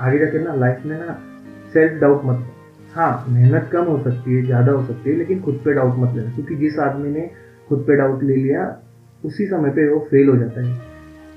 आगे 0.00 0.18
जाकर 0.18 0.40
ना 0.40 0.54
लाइफ 0.56 0.86
में 0.86 0.96
ना 0.98 1.18
सेल्फ 1.74 2.00
डाउट 2.00 2.24
मत 2.24 2.46
हाँ 2.94 3.24
मेहनत 3.28 3.68
कम 3.72 3.84
हो 3.84 3.98
सकती 3.98 4.34
है, 4.34 4.42
ज़्यादा 4.42 4.72
हो 4.72 4.86
सकती 4.86 5.10
है, 5.10 5.16
लेकिन 5.16 5.40
खुद 5.42 5.60
पे 5.64 5.72
डाउट 5.74 5.94
मत 5.98 6.16
लेना, 6.16 6.34
क्योंकि 6.34 6.56
जिस 6.56 6.78
आदमी 6.78 7.10
ने 7.10 7.30
खुद 7.68 7.84
पे 7.86 7.96
डाउट 7.96 8.22
ले 8.22 8.36
लिया, 8.36 8.64
उसी 9.24 9.46
समय 9.46 9.70
पे 9.70 9.88
वो 9.88 9.98
फेल 10.10 10.28
हो 10.28 10.36
जाता 10.36 10.66
है। 10.66 10.93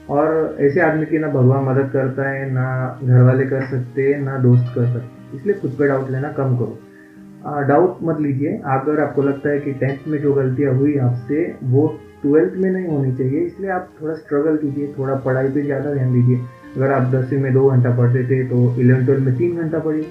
और 0.10 0.58
ऐसे 0.62 0.82
आदमी 0.82 1.06
की 1.06 1.18
ना 1.18 1.28
भगवान 1.28 1.64
मदद 1.66 1.90
करता 1.94 2.30
है, 2.30 2.50
ना 2.52 3.00
घर 3.04 3.22
वाले 3.22 3.46
कर 3.46 3.66
सकते 3.68 4.02
हैं 4.04 4.20
ना 4.22 4.38
दोस्त 4.40 4.74
कर 4.76 4.86
सकते। 4.94 5.38
इसलिए 5.38 5.56
खुद 5.56 5.72
पे 5.80 5.88
डाउट 5.88 6.10
लेना 6.12 6.32
कम 6.34 6.58
करो। 6.58 7.64
डाउट 7.68 7.98
मत 8.04 8.20
लीजिए। 8.22 8.54
अगर 8.68 9.02
आपको 9.02 9.22
लगता 9.24 9.50
है 9.50 9.60
कि 9.60 9.72
टेंथ 9.74 10.08
में 10.08 10.20
जो 10.22 10.34
गलतियाँ 10.34 10.74
हुई 10.74 10.98
आपसे, 11.00 11.44
वो 11.64 11.88
ट्वेल्थ 12.22 12.54
में 12.58 12.70
नहीं 12.70 12.88
होनी 12.88 13.12
चाहिए। 13.16 13.40
इसलिए 13.42 13.70
आप 13.72 13.90
थोड़ा 14.02 14.14
स्ट्रगल 14.16 14.58
कीजिए, 14.58 14.94
थोड़ा 14.98 15.16
पढ़ाई 15.16 15.50
पे 15.50 15.62
ज़्यादा 15.64 15.94
ध्यान 15.94 16.14
दीजिए। 16.14 16.40
अगर 16.76 16.92
आप 16.92 17.12
दसवीं 17.12 17.40
में 17.40 17.54
दो 17.54 17.70
घंटा 17.70 17.96
पढ़ते 17.98 18.24
थे 18.24 18.44
तो 18.50 18.58
इलेवन 18.82 19.06
ट्वेल्थ 19.06 19.26
में 19.26 19.38
तीन 19.38 19.58
घंटा 19.58 19.80
पढ़िए। 19.80 20.06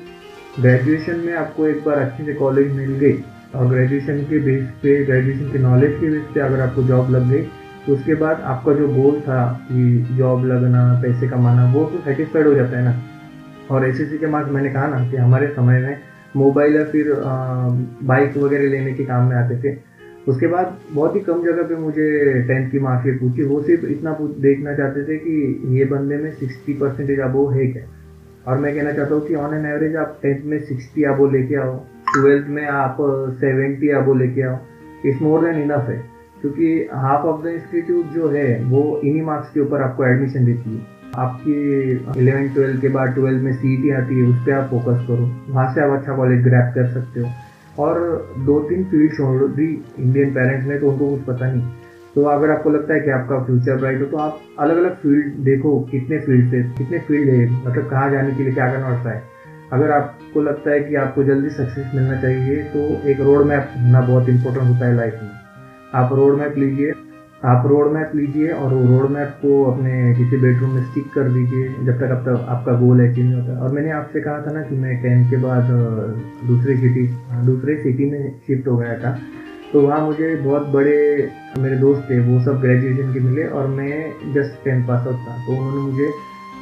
ग्रेजुएशन 0.61 1.17
में 1.21 1.33
आपको 1.37 1.67
एक 1.67 1.85
बार 1.85 1.99
अच्छे 1.99 2.25
से 2.25 2.35
कॉलेज 2.35 2.73
मिल 2.73 2.93
गई। 3.01 3.19
और 3.55 3.69
ग्रेजुएशन 3.69 4.19
के 4.31 4.39
बेस 4.41 4.65
पे 4.83 5.05
ग्रेजुएशन 5.05 5.53
के 5.53 5.59
नॉलेज 5.59 5.93
के 6.01 6.11
बेस 6.11 6.23
पे 6.35 6.41
अगर 6.41 6.61
आपको 6.61 6.83
जॉब 6.83 7.11
लग 7.11 7.29
गई 7.31 7.43
तो 7.87 7.92
उसके 7.92 8.14
बाद 8.14 8.40
आपका 8.40 8.72
जो 8.72 8.88
गोल 8.88 9.20
था 9.20 9.42
कि 9.62 10.07
जॉब 10.16 10.44
लगना, 10.44 11.01
पैसे 11.03 11.29
कमाना, 11.29 11.72
वो 11.72 11.85
तो 11.85 11.99
सेटिस्फाइड 12.05 12.46
हो 12.46 12.55
जाता 12.55 12.79
है 12.79 12.85
ना? 12.85 12.94
और 13.70 13.88
एस 13.88 13.99
के 14.20 14.27
मार्क्स 14.27 14.53
मैंने 14.53 14.70
कहा 14.70 14.87
ना 14.87 15.11
कि 15.11 15.16
हमारे 15.16 15.49
समय 15.49 15.81
में 15.81 15.99
मोबाइल 16.37 16.77
या 16.77 16.85
फिर 16.85 17.12
बाइक 18.05 18.37
वगैरह 18.37 18.70
लेने 18.70 18.92
के 18.92 19.05
काम 19.05 19.29
में 19.29 19.37
आते 19.37 19.59
थे। 19.59 19.77
उसके 20.29 20.46
बाद 20.46 20.77
बहुत 20.90 21.14
ही 21.16 21.20
कम 21.20 21.42
जगह 21.44 21.62
पे 21.62 21.77
मुझे 21.77 22.42
टेंथ 22.49 22.70
की 22.70 22.79
मार्कशीट 22.79 23.20
पूछी। 23.20 23.44
वो 23.44 23.62
सिर्फ़ 23.62 23.85
इतना 23.87 24.16
देखना 24.20 24.75
चाहते 24.75 25.05
थे 25.05 25.16
कि 25.18 25.77
ये 25.79 25.85
बंदे 25.85 26.16
में 26.16 26.31
सिक्सटी 26.33 26.72
परसेंटेज 26.72 27.20
अबो 27.20 27.46
है 27.51 27.66
क्या? 27.66 27.83
और 28.46 28.59
मैं 28.59 28.75
कहना 28.75 28.92
चाहता 28.92 29.14
हूँ 29.14 29.27
कि 29.27 29.35
ऑन 29.35 29.55
एन 29.55 29.66
एवरेज 29.66 29.96
आप 29.96 30.18
टेंथ 30.22 30.44
में 30.44 30.59
सिक्सटी 30.64 31.05
अबो 31.05 31.31
लेके 31.31 31.57
आओ 31.57 31.77
ट्वेल्थ 32.12 32.46
में 32.49 32.66
आप 32.66 32.96
सेवेंटी 33.40 33.88
अबो 33.92 34.14
लेके 34.14 34.42
आओ 34.42 34.59
इट्स 35.07 35.22
मोर 35.22 35.44
देन 35.44 35.62
इनफ 35.62 35.88
है। 35.88 36.16
क्योंकि 36.47 36.89
हाफ़ 36.95 37.27
ऑफ़ 37.27 37.45
द 37.45 37.47
इंस्टीट्यूट 37.47 38.07
जो 38.07 38.29
है, 38.29 38.65
वो 38.65 39.01
इन्हीं 39.05 39.23
मार्क्स 39.23 39.49
के 39.51 39.61
ऊपर 39.61 39.83
आपको 39.83 40.05
एडमिशन 40.05 40.45
देती 40.45 40.77
है। 40.77 41.11
आपकी 41.17 41.55
इलेवन 42.21 42.49
ट्वेल्थ 42.49 42.81
के 42.81 42.89
बाद 42.89 43.15
ट्वेल्थ 43.15 43.43
में 43.43 43.53
सी 43.53 43.91
आती 43.91 44.19
है, 44.19 44.23
उस 44.23 44.37
पर 44.37 44.53
आप 44.53 44.71
फोकस 44.71 45.07
करो। 45.09 45.53
वहाँ 45.53 45.75
से 45.75 45.81
आप 45.81 45.91
अच्छा 45.91 46.17
कॉलेज 46.17 46.43
ग्रैप 46.43 46.73
कर 46.75 46.87
सकते 46.87 47.21
हो। 47.21 47.29
और 47.79 47.99
दो 48.39 48.61
तीन 48.61 48.85
फ़ील्ड 48.85 49.13
छोड़ 49.13 49.51
दी 49.51 49.85
इंडियन 49.99 50.31
पेरेंट्स 50.31 50.69
ने 50.69 50.79
तो 50.79 50.91
उनको 50.91 51.11
कुछ 51.11 51.25
पता 51.25 51.53
नहीं। 51.53 51.63
तो 52.15 52.23
अगर 52.25 52.51
आपको 52.51 52.71
लगता 52.71 52.95
है 52.95 53.01
कि 53.01 53.11
आपका 53.11 53.39
फ्यूचर 53.45 53.77
ब्राइट 53.77 54.01
हो 54.01 54.07
तो 54.07 54.17
आप 54.17 54.41
अलग 54.59 54.77
अलग 54.77 54.97
फ़ील्ड 54.97 55.33
देखो, 55.45 55.81
कितने 55.81 56.19
फ़ील्ड 56.19 56.51
से 56.51 56.63
कितने 56.63 56.99
फ़ील्ड 56.99 57.31
है 57.31 57.67
मतलब 57.67 57.91
कहाँ 57.91 58.11
जाने 58.11 58.35
के 58.35 58.43
लिए 58.43 58.53
क्या 58.53 58.71
करना 58.73 58.89
पड़ता 58.89 59.11
है 59.11 59.23
अगर 59.73 59.91
आपको 59.91 60.43
लगता 60.43 60.71
है 60.71 60.81
कि 60.81 60.95
आपको 60.95 61.25
जल्दी 61.25 61.49
सक्सेस 61.49 61.91
मिलना 61.95 62.21
चाहिए 62.21 62.63
तो 62.63 63.09
एक 63.09 63.21
रोड 63.21 63.47
मैप 63.47 63.75
होना 63.77 64.01
बहुत 64.01 64.29
इंपॉर्टेंट 64.29 64.69
होता 64.69 64.87
है 64.87 64.97
लाइफ 64.97 65.15
में। 65.23 65.46
आप 65.97 66.13
रोड 66.13 66.39
मैप 66.39 66.55
लीजिए, 66.59 66.93
आप 67.45 67.67
रोड 67.67 67.93
मैप 67.93 68.11
लीजिए 68.15 68.49
और 68.53 68.75
वो 68.75 68.99
रोड 68.99 69.11
मैप 69.11 69.39
को 69.43 69.63
अपने 69.65 69.93
किसी 70.15 70.37
बेडरूम 70.37 70.71
में 70.71 70.83
स्टिक 70.85 71.07
कर 71.15 71.29
दीजिए 71.33 71.69
जब 71.87 71.99
तक 72.01 72.11
अब 72.11 72.23
तक 72.25 72.47
आपका 72.49 72.73
गोल 72.81 73.01
अचीव 73.07 73.25
नहीं 73.25 73.35
होता। 73.35 73.59
और 73.65 73.73
मैंने 73.73 73.91
आपसे 73.93 74.21
कहा 74.21 74.41
था 74.47 74.53
ना 74.53 74.63
कि 74.63 74.77
मैं 74.77 74.97
टेंथ 75.03 75.31
के 75.31 75.37
बाद 75.43 75.71
दूसरे 76.49 76.77
सिटी 76.77 77.07
दूसरे 77.47 77.77
सिटी 77.83 78.11
में 78.11 78.31
शिफ्ट 78.47 78.69
हो 78.69 78.77
गया 78.77 78.99
था। 78.99 79.17
तो 79.73 79.81
वहाँ 79.81 80.01
मुझे 80.07 80.35
बहुत 80.37 80.67
बड़े 80.69 80.97
मेरे 81.59 81.77
दोस्त 81.79 82.07
थे, 82.11 82.19
वो 82.21 82.41
सब 82.45 82.61
ग्रेजुएशन 82.61 83.13
के 83.15 83.21
मिले 83.21 83.45
और 83.51 83.67
मैं 83.69 84.33
जस्ट 84.35 84.65
टेंथ 84.65 84.87
पास 84.89 85.07
आउट 85.07 85.27
था। 85.29 85.37
तो 85.47 85.53
उन्होंने 85.53 85.91
मुझे 85.91 86.11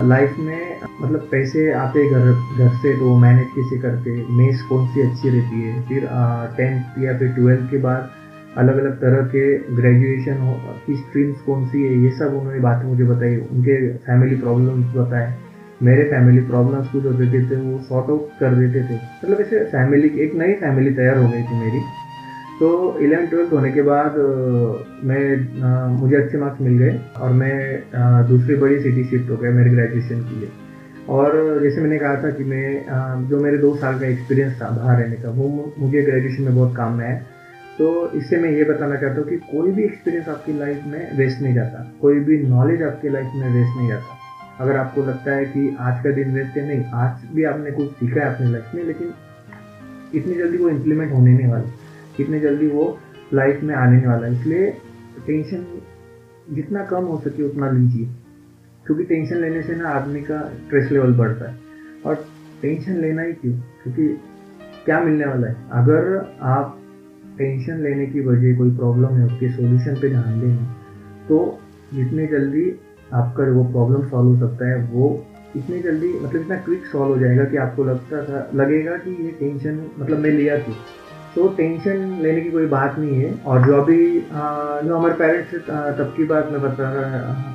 लाइफ 0.03 0.37
में 0.39 0.81
मतलब 1.03 1.29
पैसे 1.31 1.71
आते 1.75 2.09
घर 2.11 2.33
घर 2.59 2.69
से 2.77 2.97
तो 2.99 3.17
मैनेज 3.19 3.47
कैसे 3.57 3.79
करते 3.83 4.11
मेस 4.37 4.63
कौन 4.69 4.87
सी 4.89 5.01
अच्छी 5.03 5.29
रहती 5.31 5.63
है? 5.63 5.81
फिर 5.89 6.09
टेंथ 6.57 7.03
या 7.05 7.19
फिर 7.19 7.29
ट्वेल्थ 7.35 7.71
के 7.71 7.79
बाद 7.79 8.11
अलग 8.59 8.79
अलग 8.79 9.01
तरह 9.01 9.27
के 9.27 9.47
ग्रेजुएशन 9.77 10.39
हो 10.41 10.55
की 10.87 10.97
स्ट्रीम्स 10.97 11.41
कौन 11.47 11.67
सी 11.69 11.83
है 11.83 11.95
ये 12.03 12.11
सब 12.19 12.35
उन्होंने 12.41 12.61
बातें 12.61 12.87
मुझे 12.89 13.05
बताई। 13.05 13.37
उनके 13.37 13.77
फैमिली 14.07 14.37
प्रॉब्लम्स 14.37 14.95
बताए। 14.97 15.35
मेरे 15.83 16.05
फैमिली 16.11 16.41
प्रॉब्लम्स 16.47 16.89
कुछ 16.89 17.05
होते 17.05 17.27
थे 17.33 17.43
तो 17.49 17.57
वो 17.63 17.79
सॉर्ट 17.85 18.11
आउट 18.11 18.29
कर 18.41 18.55
देते 18.55 18.83
थे। 18.89 18.95
मतलब 18.95 19.41
ऐसे 19.41 19.65
फैमिली 19.73 20.13
एक 20.25 20.35
नई 20.35 20.53
फैमिली 20.61 20.91
तैयार 20.95 21.19
हो 21.19 21.29
गई 21.29 21.43
थी 21.43 21.61
मेरी। 21.61 21.81
तो 22.61 22.99
इलेवन 23.01 23.27
ट्वेल्थ 23.27 23.53
होने 23.53 23.71
के 23.73 23.83
बाद 23.83 24.15
मैं 25.05 25.23
आ, 25.63 25.87
मुझे 25.89 26.17
अच्छे 26.17 26.39
मार्क्स 26.39 26.61
मिल 26.61 26.79
गए 26.79 26.99
और 27.17 27.33
मैं 27.33 27.57
आ, 27.95 28.23
दूसरी 28.23 28.57
बड़ी 28.57 28.81
सिटी 28.81 29.05
शिफ्ट 29.05 29.31
हो 29.31 29.37
गया 29.37 29.51
मेरे 29.51 29.71
ग्रेजुएशन 29.71 30.21
के 30.21 30.41
लिए। 30.41 30.49
और 31.09 31.61
जैसे 31.63 31.81
मैंने 31.81 31.99
कहा 31.99 32.23
था 32.23 32.31
कि 32.31 32.45
मैं 32.45 32.87
आ, 32.87 33.21
जो 33.23 33.41
मेरे 33.41 33.59
दो 33.59 33.75
साल 33.77 33.99
का 34.01 34.07
एक्सपीरियंस 34.07 34.61
था 34.63 34.69
बाहर 34.77 35.03
रहने 35.03 35.17
का 35.17 35.31
वो 35.31 35.73
मुझे 35.79 36.03
ग्रेजुएशन 36.03 36.43
में 36.43 36.55
बहुत 36.55 36.77
काम 36.77 36.99
में 36.99 37.05
आया। 37.07 37.23
तो 37.79 38.11
इससे 38.11 38.37
मैं 38.37 38.51
ये 38.51 38.65
बताना 38.65 38.97
चाहता 38.97 39.21
हूँ 39.21 39.29
कि 39.29 39.37
कोई 39.37 39.71
भी 39.71 39.83
एक्सपीरियंस 39.83 40.29
आपकी 40.29 40.53
लाइफ 40.59 40.83
में 40.87 41.17
वेस्ट 41.17 41.41
नहीं 41.43 41.55
जाता। 41.55 41.93
कोई 42.01 42.21
भी 42.21 42.39
नॉलेज 42.39 42.83
आपकी 42.83 43.09
लाइफ 43.09 43.33
में 43.35 43.49
वेस्ट 43.55 43.77
नहीं 43.77 43.89
जाता। 43.89 44.19
अगर 44.61 44.77
आपको 44.77 45.03
लगता 45.03 45.33
है 45.33 45.45
कि 45.45 45.77
आज 45.81 46.05
का 46.05 46.11
दिन 46.11 46.35
वेस्ट 46.35 46.57
है, 46.57 46.67
नहीं, 46.69 46.85
आज 46.85 47.25
भी 47.35 47.45
आपने 47.45 47.71
कुछ 47.71 47.91
सीखा 47.91 48.21
है 48.21 48.35
अपनी 48.35 48.51
लाइफ 48.53 48.75
में, 48.75 48.85
लेकिन 48.85 49.13
इतनी 50.15 50.35
जल्दी 50.35 50.59
वो 50.59 50.69
इम्प्लीमेंट 50.69 51.13
होने 51.13 51.33
नहीं 51.33 51.47
वाला, 51.47 51.71
इतनी 52.21 52.41
जल्दी 52.41 52.67
वो 52.67 52.99
लाइफ 53.35 53.63
में 53.63 53.75
आने 53.75 53.97
नहीं 53.97 54.07
वाला। 54.07 54.27
इसलिए 54.27 54.71
टेंशन 55.27 55.67
जितना 56.53 56.85
कम 56.85 57.05
हो 57.05 57.19
सके 57.21 57.43
उतना 57.43 57.71
लीजिए, 57.71 58.07
क्योंकि 58.87 59.05
टेंशन 59.05 59.37
लेने 59.37 59.63
से 59.63 59.77
ना 59.77 59.89
आदमी 59.89 60.21
का 60.21 60.41
स्ट्रेस 60.49 60.91
लेवल 60.93 61.13
बढ़ता 61.13 61.51
है। 61.51 61.59
और 62.07 62.25
टेंशन 62.63 62.93
लेना 62.93 63.23
ही 63.23 63.33
क्यों? 63.33 63.59
क्योंकि 63.83 64.09
क्या 64.85 65.01
मिलने 65.01 65.25
वाला 65.25 65.47
है? 65.47 65.57
अगर 65.73 66.37
आप 66.43 66.81
टेंशन 67.39 67.83
लेने 67.83 68.07
की 68.07 68.21
वजह, 68.21 68.57
कोई 68.59 68.71
प्रॉब्लम 68.77 69.15
है 69.17 69.27
उसके 69.27 69.51
सॉल्यूशन 69.53 70.01
पे 70.01 70.09
ध्यान 70.09 70.41
देंगे 70.41 70.65
तो 71.29 71.39
जितने 71.95 72.27
जल्दी 72.29 72.71
आपका 73.13 73.45
वो 73.53 73.65
प्रॉब्लम 73.73 74.09
सॉल्व 74.09 74.29
हो 74.29 74.37
सकता 74.39 74.69
है, 74.69 74.77
वो 74.85 75.27
इतनी 75.57 75.81
जल्दी 75.83 76.13
मतलब 76.15 76.41
इतना 76.41 76.57
क्विक 76.59 76.87
सॉल्व 76.87 77.13
हो 77.13 77.19
जाएगा 77.19 77.45
कि 77.45 77.57
आपको 77.65 77.85
लगता 77.85 78.23
था, 78.25 78.51
लगेगा 78.55 78.97
कि 78.99 79.11
ये 79.25 79.31
टेंशन 79.41 79.81
मतलब 79.99 80.19
मैं 80.19 80.31
लिया 80.33 80.59
थी 80.59 80.77
तो 81.35 81.47
टेंशन 81.57 82.03
लेने 82.23 82.41
की 82.41 82.51
कोई 82.51 82.67
बात 82.69 82.99
नहीं 82.99 83.17
है, 83.17 83.33
और 83.47 83.67
जो 83.67 83.81
अभी 83.81 83.99
जो 84.23 84.97
हमारे 84.97 85.15
पेरेंट्स 85.15 85.51
से 85.51 85.59
तब 85.99 86.13
की 86.17 86.25
बात 86.25 86.49
मैं 86.53 86.61
बता 86.63 86.91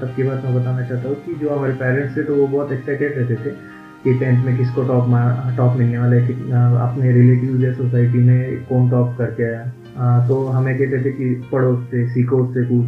तब 0.02 0.16
की 0.16 0.24
बात 0.24 0.44
मैं 0.46 0.56
बताना 0.56 0.88
चाहता 0.88 1.10
हूँ 1.10 1.16
कि 1.26 1.36
जो 1.36 1.50
हमारे 1.50 1.74
पेरेंट्स 1.76 2.18
थे 2.18 2.24
तो 2.24 2.36
वो 2.36 2.48
बहुत 2.48 2.72
एक्साइटेड 2.72 3.18
रहते 3.18 3.36
थे 3.46 3.56
कि 4.04 4.14
टेंथ 4.20 4.46
में 4.46 4.58
किसको 4.58 4.84
टॉप 4.88 5.08
टॉप 5.58 5.78
मिलने 5.78 5.98
वाला 5.98 6.16
है 6.16 6.22
अपने 6.82 7.12
रिलेटिव 7.14 7.64
या 7.64 7.74
सोसाइटी 7.74 8.20
में 8.20 8.64
कौन 8.66 8.90
टॉप 8.90 9.16
करके 9.18 9.44
आया। 9.46 10.28
तो 10.28 10.46
हमें 10.48 10.78
कहते 10.78 11.04
थे 11.06 11.12
कि 11.14 11.34
पढ़ो 11.52 11.72
उससे 11.72 12.08
सीखो 12.10 12.38
उससे 12.38 12.64
कुछ, 12.66 12.86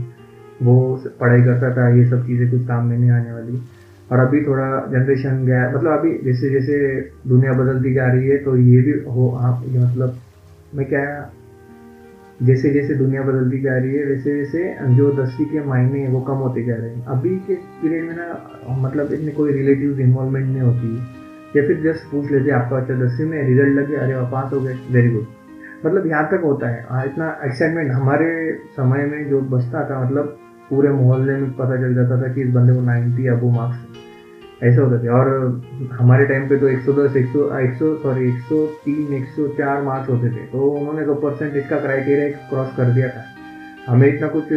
वो 0.64 0.76
पढ़ाई 1.20 1.42
करता 1.42 1.76
था, 1.76 1.90
ये 1.96 2.10
सब 2.10 2.26
चीज़ें 2.28 2.50
कुछ 2.52 2.68
काम 2.68 2.86
में 2.88 2.98
नहीं 2.98 3.12
आने 3.12 3.32
वाली। 3.34 3.62
और 4.12 4.20
अभी 4.20 4.42
थोड़ा 4.46 4.66
जनरेशन 4.92 5.46
गया 5.46 5.70
मतलब 5.70 6.00
अभी 6.00 6.18
जैसे 6.24 6.50
जैसे 6.50 6.80
दुनिया 7.28 7.54
बदलती 7.54 7.94
जा 7.94 8.08
रही 8.12 8.30
है 8.30 8.38
तो 8.44 8.56
ये 8.58 8.82
भी 8.82 8.92
हो, 9.06 9.30
आप 9.42 9.64
मतलब 9.68 10.18
मैं 10.76 10.86
क्या 10.88 11.06
जैसे 12.42 12.70
जैसे 12.70 12.94
दुनिया 12.96 13.22
बदलती 13.22 13.60
जा 13.62 13.78
रही 13.78 13.96
है 13.96 14.06
वैसे 14.06 14.34
वैसे 14.34 14.96
जो 14.96 15.12
दसवीं 15.12 15.46
के 15.46 15.60
मायने 15.66 16.00
हैं 16.00 16.12
वो 16.12 16.22
कम 16.22 16.36
होते 16.36 16.64
जा 16.64 16.76
रहे 16.76 16.90
हैं। 16.90 17.06
अभी 17.06 17.36
के 17.40 17.56
पीरियड 17.82 18.06
में 18.06 18.16
ना 18.18 18.78
मतलब 18.82 19.14
इनमें 19.14 19.36
कोई 19.36 19.52
रिलेटिव 19.54 20.00
इन्वॉल्वमेंट 20.00 20.48
नहीं 20.48 20.62
होती। 20.62 20.96
या 21.58 21.68
फिर 21.68 21.82
जस्ट 21.84 22.12
पूछ 22.12 22.32
लेते 22.32 22.52
आपका 22.52 22.78
अच्छा 22.78 22.94
दसवीं 22.94 23.28
में 23.28 23.42
रिज़ल्ट 23.48 23.78
लगे 23.80 23.96
अरे 23.96 24.16
वह, 24.16 24.30
पास 24.32 24.54
हो 24.54 24.62
गए 24.62 24.76
वेरी 24.92 25.10
गुड 25.10 25.26
मतलब 25.86 26.08
यहाँ 26.08 26.28
तक 26.32 26.42
होता 26.44 26.68
है। 26.68 26.86
हाँ 26.90 27.06
इतना 27.06 27.30
एक्साइटमेंट 27.46 27.92
हमारे 27.92 28.30
समय 28.78 29.06
में 29.06 29.30
जो 29.30 29.42
बचता 29.52 29.84
था 29.90 30.04
मतलब 30.06 30.38
पूरे 30.70 30.90
मोहल्ले 30.90 31.36
में 31.36 31.52
पता 31.52 31.76
चल 31.78 31.96
जाता 31.96 32.22
था 32.22 32.34
कि 32.34 32.42
इस 32.42 32.54
बंदे 32.54 32.74
को 32.74 32.82
नाइन्टी 32.82 33.28
अबो 33.28 33.50
मार्क्स 33.52 34.10
ऐसे 34.62 34.82
होते 34.82 35.04
थे। 35.04 35.08
और 35.10 35.30
हमारे 35.94 36.26
टाइम 36.26 36.48
पे 36.50 36.58
तो 36.60 36.68
110 36.70 37.16
100 37.18 37.46
100 37.60 37.96
सॉरी 38.02 38.28
103 38.30 39.14
104 39.16 39.82
मार्क्स 39.84 40.10
होते 40.10 40.30
थे। 40.32 40.46
तो 40.48 40.68
उन्होंने 40.72 41.06
तो 41.06 41.14
परसेंट 41.22 41.56
इसका 41.56 41.80
क्राइटेरिया 41.80 42.28
क्रॉस 42.50 42.76
कर 42.78 42.94
दिया 42.94 43.08
था। 43.10 43.24
हमें 43.88 44.08
इतना 44.08 44.28
कुछ 44.28 44.52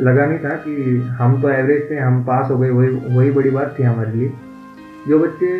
लगा 0.00 0.26
नहीं 0.26 0.38
था 0.38 0.54
कि 0.64 0.74
हम 1.18 1.40
तो 1.42 1.48
एवरेज 1.50 1.90
थे 1.90 1.98
हम 1.98 2.22
पास 2.24 2.50
हो 2.50 2.58
गए 2.58 2.70
वही 2.70 2.88
वही 3.16 3.30
बड़ी 3.32 3.50
बात 3.50 3.74
थी 3.78 3.82
हमारे 3.84 4.12
लिए। 4.12 4.32
जो 5.08 5.18
बच्चे 5.18 5.50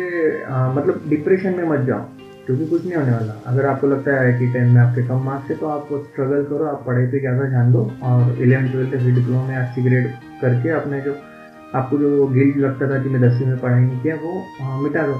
आ, 0.43 0.71
मतलब 0.73 1.01
डिप्रेशन 1.09 1.55
में 1.55 1.63
मत 1.69 1.85
जाओ 1.87 2.05
क्योंकि 2.45 2.65
कुछ 2.65 2.85
नहीं 2.85 2.95
होने 2.95 3.11
वाला। 3.11 3.33
अगर 3.47 3.65
आपको 3.65 3.87
लगता 3.87 4.19
है 4.21 4.31
कि 4.39 4.47
टेंथ 4.53 4.73
में 4.73 4.81
आपके 4.81 5.07
कम 5.07 5.23
मार्क्स 5.23 5.49
है 5.51 5.57
तो 5.57 5.67
आप 5.67 5.87
स्ट्रगल 5.93 6.43
करो 6.45 6.65
आप 6.67 6.83
पढ़ाई 6.85 7.05
पे 7.07 7.19
ज़्यादा 7.19 7.49
ध्यान 7.49 7.71
दो 7.71 7.81
और 8.03 8.41
इलेवन 8.41 8.69
ट्वेल्थ 8.71 8.91
फिर 8.93 9.15
डिप्लोमा 9.15 9.43
में 9.47 9.55
अच्छी 9.57 9.81
ग्रेड 9.81 10.07
करके 10.41 10.69
अपने 10.77 11.01
जो 11.01 11.13
आपको 11.75 11.97
जो 11.97 12.27
गिल्ट 12.27 12.57
लगता 12.57 12.89
था 12.89 13.01
कि 13.03 13.09
मैं 13.09 13.21
दसवीं 13.21 13.47
में 13.47 13.59
पढ़ाई 13.59 13.81
नहीं 13.81 13.99
किया 14.01 14.15
वो 14.15 14.31
हाँ, 14.59 14.81
मिटा 14.81 15.05
दो। 15.07 15.13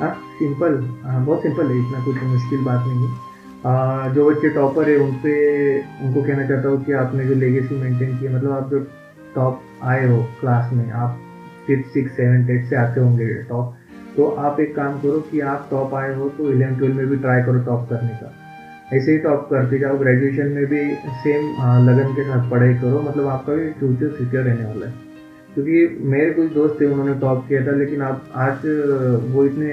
हाँ 0.00 0.10
सिंपल 0.38 0.82
हाँ 1.04 1.24
बहुत 1.24 1.42
सिंपल 1.42 1.66
है 1.66 1.78
इतना 1.78 2.04
कुछ 2.04 2.22
मुश्किल 2.24 2.64
बात 2.64 2.86
नहीं 2.86 3.06
है। 3.06 4.12
जो 4.14 4.28
बच्चे 4.30 4.48
टॉपर 4.54 4.88
है 4.88 4.96
उन 4.98 5.12
पर 5.24 6.04
उनको 6.06 6.22
कहना 6.22 6.46
चाहता 6.48 6.68
हूँ 6.68 6.84
कि 6.84 6.92
आपने 6.94 7.24
जो 7.26 7.34
लेगेसी 7.34 7.74
मेंटेन 7.74 8.16
की 8.18 8.28
मतलब 8.28 8.52
आप 8.52 8.70
जो 8.70 8.78
टॉप 9.34 9.62
आए 9.82 10.06
हो 10.08 10.22
क्लास 10.40 10.72
में 10.72 10.90
आप 10.92 11.20
फिफ्थ 11.66 11.88
सिक्स 11.92 12.12
सेवन 12.16 12.50
एट 12.50 12.68
से 12.70 12.76
आते 12.76 13.00
होंगे 13.00 13.32
टॉप 13.48 13.74
तो 14.16 14.26
आप 14.48 14.60
एक 14.60 14.74
काम 14.76 15.00
करो 15.00 15.20
कि 15.30 15.40
आप 15.52 15.66
टॉप 15.70 15.94
आए 15.94 16.14
हो 16.14 16.28
तो 16.28 16.50
इलेवन 16.50 16.76
ट्वेल्व 16.78 16.96
में 16.96 17.06
भी 17.06 17.16
ट्राई 17.16 17.42
करो 17.42 17.64
टॉप 17.64 17.88
करने 17.90 18.18
का। 18.22 18.32
ऐसे 18.92 19.12
ही 19.12 19.18
टॉप 19.18 19.48
करते 19.50 19.78
जाओ 19.78 19.96
ग्रेजुएशन 19.98 20.48
में 20.48 20.66
भी 20.66 20.84
सेम 21.22 21.48
लगन 21.88 22.12
के 22.14 22.24
साथ 22.24 22.50
पढ़ाई 22.50 22.74
करो 22.74 23.00
मतलब 23.02 23.26
आपका 23.28 23.54
भी 23.54 23.70
फ्यूचर 23.78 24.14
सिक्योर 24.18 24.44
रहने 24.44 24.64
वाला 24.64 24.86
है। 24.86 25.13
क्योंकि 25.54 26.04
मेरे 26.04 26.30
कुछ 26.30 26.52
दोस्त 26.52 26.80
थे, 26.80 26.86
उन्होंने 26.86 27.14
टॉप 27.20 27.44
किया 27.48 27.66
था, 27.66 27.76
लेकिन 27.76 28.02
आप, 28.02 28.28
आज, 28.36 28.66
वो 29.32 29.44
इतने 29.44 29.72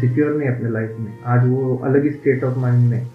सिक्योर 0.00 0.32
नहीं 0.32 0.48
अपने 0.48 0.70
लाइफ 0.70 0.96
में। 0.98 1.12
आज 1.26 1.46
वो 1.48 1.76
अलग 1.84 2.04
ही 2.04 2.10
स्टेट 2.10 2.44
ऑफ़ 2.44 2.58
माइंड 2.58 2.90
में। 2.90 3.06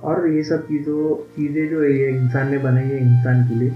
और 0.00 0.28
ये 0.28 0.42
सब 0.42 0.66
चीज़ों, 0.66 1.14
चीज़ें 1.36 1.68
जो 1.70 1.82
है 1.82 1.92
ये 1.92 2.08
इंसान 2.08 2.50
ने 2.50 2.58
बनाई 2.58 2.84
है 2.84 2.98
इंसान 2.98 3.42
के 3.48 3.54
लिए, 3.54 3.70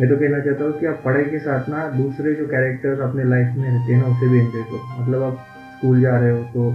मैं 0.00 0.08
तो 0.08 0.16
कहना 0.16 0.38
चाहता 0.40 0.64
हूँ 0.64 0.72
कि 0.80 0.86
आप 0.86 1.00
पढ़ाई 1.04 1.24
के 1.24 1.38
साथ 1.38 1.68
ना 1.68 1.88
दूसरे 1.92 2.34
जो 2.34 2.46
कैरेक्टर्स 2.46 3.00
अपने 3.00 3.24
लाइफ 3.24 3.56
में 3.56 3.68
रहते 3.68 3.92
हैं 3.92 4.00
ना, 4.00 4.08
उसे 4.08 4.28
भी 4.28 4.38
एंजॉय 4.38 4.62
करो। 4.62 5.02
मतलब 5.02 5.22
आप 5.22 5.46
स्कूल 5.76 6.00
जा 6.00 6.16
रहे 6.18 6.30
हो 6.30 6.42
तो 6.54 6.74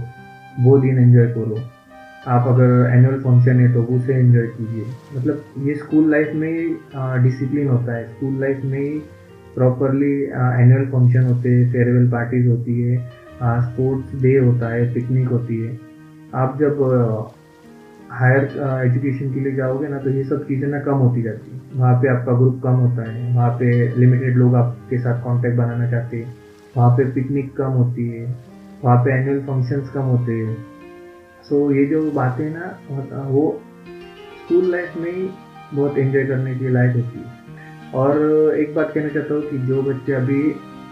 वो 0.60 0.78
दिन 0.78 0.98
एंजॉय 0.98 1.26
करो। 1.28 1.60
आप 2.28 2.48
अगर 2.48 2.90
एनुअल 2.94 3.20
फ़ंक्शन 3.20 3.60
है 3.60 3.72
तो 3.74 3.82
उसे 3.94 4.14
एंजॉय 4.14 4.46
कीजिए। 4.48 4.84
मतलब 5.16 5.44
ये 5.68 5.74
स्कूल 5.76 6.10
लाइफ 6.10 6.32
में 6.34 6.48
ही 6.48 6.66
डिसिप्लिन 7.22 7.68
होता 7.68 7.94
है। 7.94 8.04
स्कूल 8.08 8.40
लाइफ 8.40 8.64
में 8.64 8.78
ही 8.78 9.00
प्रॉपरली 9.54 10.14
एनुअल 10.62 10.86
फ़ंक्शन 10.90 11.26
होते 11.26 11.48
हैं 11.48 11.70
फेयरवेल 11.72 12.10
पार्टीज़ 12.10 12.48
होती 12.48 12.80
है 12.82 12.96
स्पोर्ट्स 13.62 14.22
डे 14.22 14.36
होता 14.38 14.72
है 14.72 14.92
पिकनिक 14.94 15.28
होती 15.28 15.60
है। 15.60 15.78
आप 16.34 16.58
जब 16.60 16.82
हायर 18.12 18.44
uh, 18.44 18.84
एजुकेशन 18.84 19.26
uh, 19.26 19.34
के 19.34 19.40
लिए 19.40 19.52
जाओगे 19.54 19.88
ना 19.88 19.98
तो 19.98 20.10
ये 20.10 20.24
सब 20.24 20.46
चीज़ें 20.46 20.68
ना 20.68 20.78
कम 20.80 20.98
होती 20.98 21.22
जाती 21.22 21.50
है। 21.50 21.60
वहाँ 21.74 21.94
पे 22.02 22.08
आपका 22.08 22.32
ग्रुप 22.38 22.60
कम 22.64 22.76
होता 22.76 23.10
है 23.10 23.34
वहाँ 23.34 23.50
पे 23.58 23.70
लिमिटेड 23.96 24.36
लोग 24.36 24.54
आपके 24.54 24.98
साथ 24.98 25.20
कांटेक्ट 25.24 25.56
बनाना 25.58 25.90
चाहते 25.90 26.16
हैं 26.16 26.34
वहाँ 26.76 26.90
पे 26.96 27.04
पिकनिक 27.12 27.52
कम 27.56 27.72
होती 27.72 28.08
है 28.08 28.24
वहाँ 28.82 28.96
पे 29.04 29.12
एनुअल 29.12 29.40
फ़ंक्शंस 29.46 29.90
कम 29.94 30.02
होते 30.04 30.32
हैं। 30.32 30.56
सो 31.42 31.66
so, 31.66 31.76
ये 31.76 31.84
जो 31.86 32.10
बातें 32.12 32.50
ना 32.50 33.26
वो 33.28 33.44
स्कूल 34.36 34.70
लाइफ 34.70 34.96
में 34.96 35.10
ही 35.12 35.28
बहुत 35.74 35.98
एंजॉय 35.98 36.24
करने 36.24 36.54
के 36.54 36.68
लायक 36.68 36.96
होती 36.96 37.18
है। 37.18 37.39
और 37.94 38.54
एक 38.56 38.74
बात 38.74 38.92
कहना 38.94 39.08
चाहता 39.08 39.34
हूँ 39.34 39.42
कि 39.50 39.58
जो 39.66 39.82
बच्चे 39.82 40.12
अभी 40.12 40.42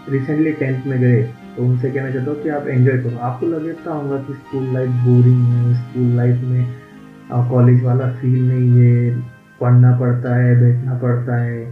रिसेंटली 0.09 0.51
टेंथ 0.53 0.85
में 0.87 0.99
गए 0.99 1.21
तो 1.55 1.63
उनसे 1.63 1.89
कहना 1.91 2.11
चाहता 2.11 2.31
हूँ 2.31 2.41
कि 2.43 2.49
आप 2.49 2.67
एंजॉय 2.67 2.97
करो। 3.03 3.17
आपको 3.19 3.45
लगता 3.47 3.93
होगा 3.93 4.17
कि 4.23 4.33
स्कूल 4.33 4.73
लाइफ 4.73 4.89
बोरिंग 5.05 5.43
है 5.45 5.73
स्कूल 5.75 6.15
लाइफ 6.17 6.41
में 6.43 7.49
कॉलेज 7.49 7.83
वाला 7.83 8.07
फील 8.13 8.47
नहीं 8.47 8.69
है, 8.79 9.19
पढ़ना 9.61 9.91
पड़ता 9.99 10.35
है, 10.35 10.55
बैठना 10.61 10.97
पड़ता 10.99 11.35
है। 11.35 11.65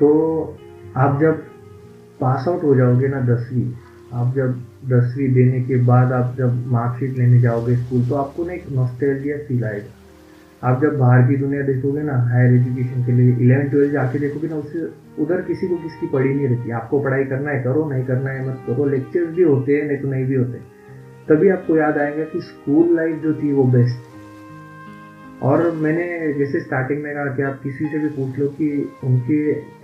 तो 0.00 0.08
आप 0.96 1.20
जब 1.20 1.42
पास 2.20 2.48
आउट 2.48 2.62
हो 2.64 2.74
जाओगे 2.74 3.08
ना 3.08 3.20
दसवीं, 3.26 3.70
आप 4.12 4.34
जब 4.36 4.58
दसवीं 4.88 5.32
देने 5.34 5.60
के 5.64 5.76
बाद 5.84 6.12
आप 6.12 6.34
जब 6.38 6.66
मार्कशीट 6.72 7.18
लेने 7.18 7.40
जाओगे 7.40 7.76
स्कूल 7.76 8.04
तो 8.08 8.14
आपको 8.14 8.44
ना 8.44 8.52
एक 8.52 8.64
नॉस्टैल्जिया 8.72 9.36
फील 9.48 9.64
आएगा। 9.64 9.92
आप 10.64 10.82
जब 10.82 10.96
बाहर 10.98 11.22
की 11.28 11.36
दुनिया 11.36 11.62
देखोगे 11.62 12.02
ना 12.02 12.16
हायर 12.28 12.54
एजुकेशन 12.54 13.04
के 13.06 13.12
लिए 13.12 13.36
इलेवन 13.36 13.68
ट्वेल्थ 13.68 13.92
जाके 13.92 14.18
देखोगे 14.18 14.48
ना, 14.48 14.56
उससे 14.56 14.86
उधर 15.22 15.40
किसी 15.42 15.66
को 15.68 15.76
किसकी 15.76 16.06
पढ़ी 16.06 16.34
नहीं 16.34 16.48
रहती। 16.48 16.70
आपको 16.70 17.00
पढ़ाई 17.00 17.24
करना 17.24 17.50
है, 17.50 17.62
करो, 17.62 17.88
नहीं 17.90 18.04
करना 18.04 18.30
है, 18.30 18.48
मत 18.48 18.62
करो। 18.66 18.84
लेक्चर्स 18.84 19.28
भी 19.28 19.42
होते 19.42 19.76
हैं, 19.76 19.86
नहीं 19.88 19.98
तो 19.98 20.08
नहीं 20.08 20.24
भी 20.24 20.34
होते। 20.34 20.58
तभी 21.28 21.48
आपको 21.48 21.76
याद 21.76 21.98
आएगा 21.98 22.24
कि 22.24 22.40
स्कूल 22.40 22.96
लाइफ 22.96 23.22
जो 23.22 23.34
थी 23.34 23.52
वो 23.52 23.64
बेस्ट 23.64 25.42
और 25.42 25.70
मैंने 25.76 26.32
जैसे 26.32 26.60
स्टार्टिंग 26.60 27.02
में 27.02 27.12
कहा 27.14 27.34
कि 27.36 27.42
आप 27.42 27.60
किसी 27.62 27.86
से 27.86 27.98
भी 27.98 28.08
पूछ 28.08 28.38
लो 28.38 28.46
कि 28.48 28.68
उनके 29.04 29.38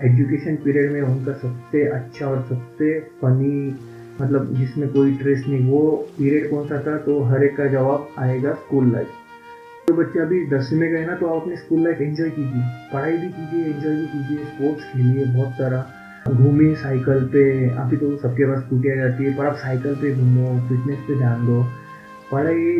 एजुकेशन 0.08 0.56
पीरियड 0.56 0.92
में 0.92 1.00
उनका 1.02 1.32
सबसे 1.32 1.84
अच्छा 1.84 2.26
और 2.26 2.42
सबसे 2.48 2.98
फनी 3.22 3.78
मतलब 4.20 4.54
जिसमें 4.54 4.88
कोई 4.88 5.14
स्ट्रेस 5.14 5.44
नहीं, 5.48 5.70
वो 5.70 6.06
पीरियड 6.18 6.50
कौन 6.50 6.68
सा 6.68 6.82
था? 6.86 6.96
तो 6.98 7.22
हर 7.22 7.44
एक 7.44 7.56
का 7.56 7.66
जवाब 7.66 8.08
आएगा 8.18 8.52
स्कूल 8.54 8.92
लाइफ 8.92 9.19
तो 9.90 9.94
बच्चे 9.94 10.18
अभी 10.20 10.44
दसवीं 10.48 10.78
में 10.80 10.90
गए 10.90 11.04
ना 11.06 11.14
तो 11.14 11.26
आप 11.26 11.40
अपनी 11.42 11.56
स्कूल 11.56 11.80
लाइफ 11.84 12.00
एंजॉय 12.00 12.28
कीजिए। 12.30 12.62
पढ़ाई 12.92 13.12
भी 13.12 13.28
कीजिए 13.28 13.64
एंजॉय 13.66 13.94
भी 13.94 14.06
कीजिए 14.06 14.44
स्पोर्ट्स 14.44 14.84
खेलिए 14.90 15.24
बहुत 15.26 15.52
सारा। 15.52 15.78
घूमिए 16.30 16.74
साइकिल 16.74 17.24
पे, 17.32 17.42
अभी 17.74 17.96
तो 17.96 18.16
सबके 18.18 18.46
पास 18.46 18.58
स्कूटी 18.58 18.90
आ 18.90 18.94
जाती 18.96 19.24
है, 19.24 19.36
पर 19.36 19.46
आप 19.46 19.56
साइकिल 19.56 19.94
पे 19.94 20.12
घूमो 20.14 20.58
फिटनेस 20.68 20.98
पे 21.08 21.16
ध्यान 21.18 21.46
दो। 21.46 21.62
पढ़ाई 22.30 22.78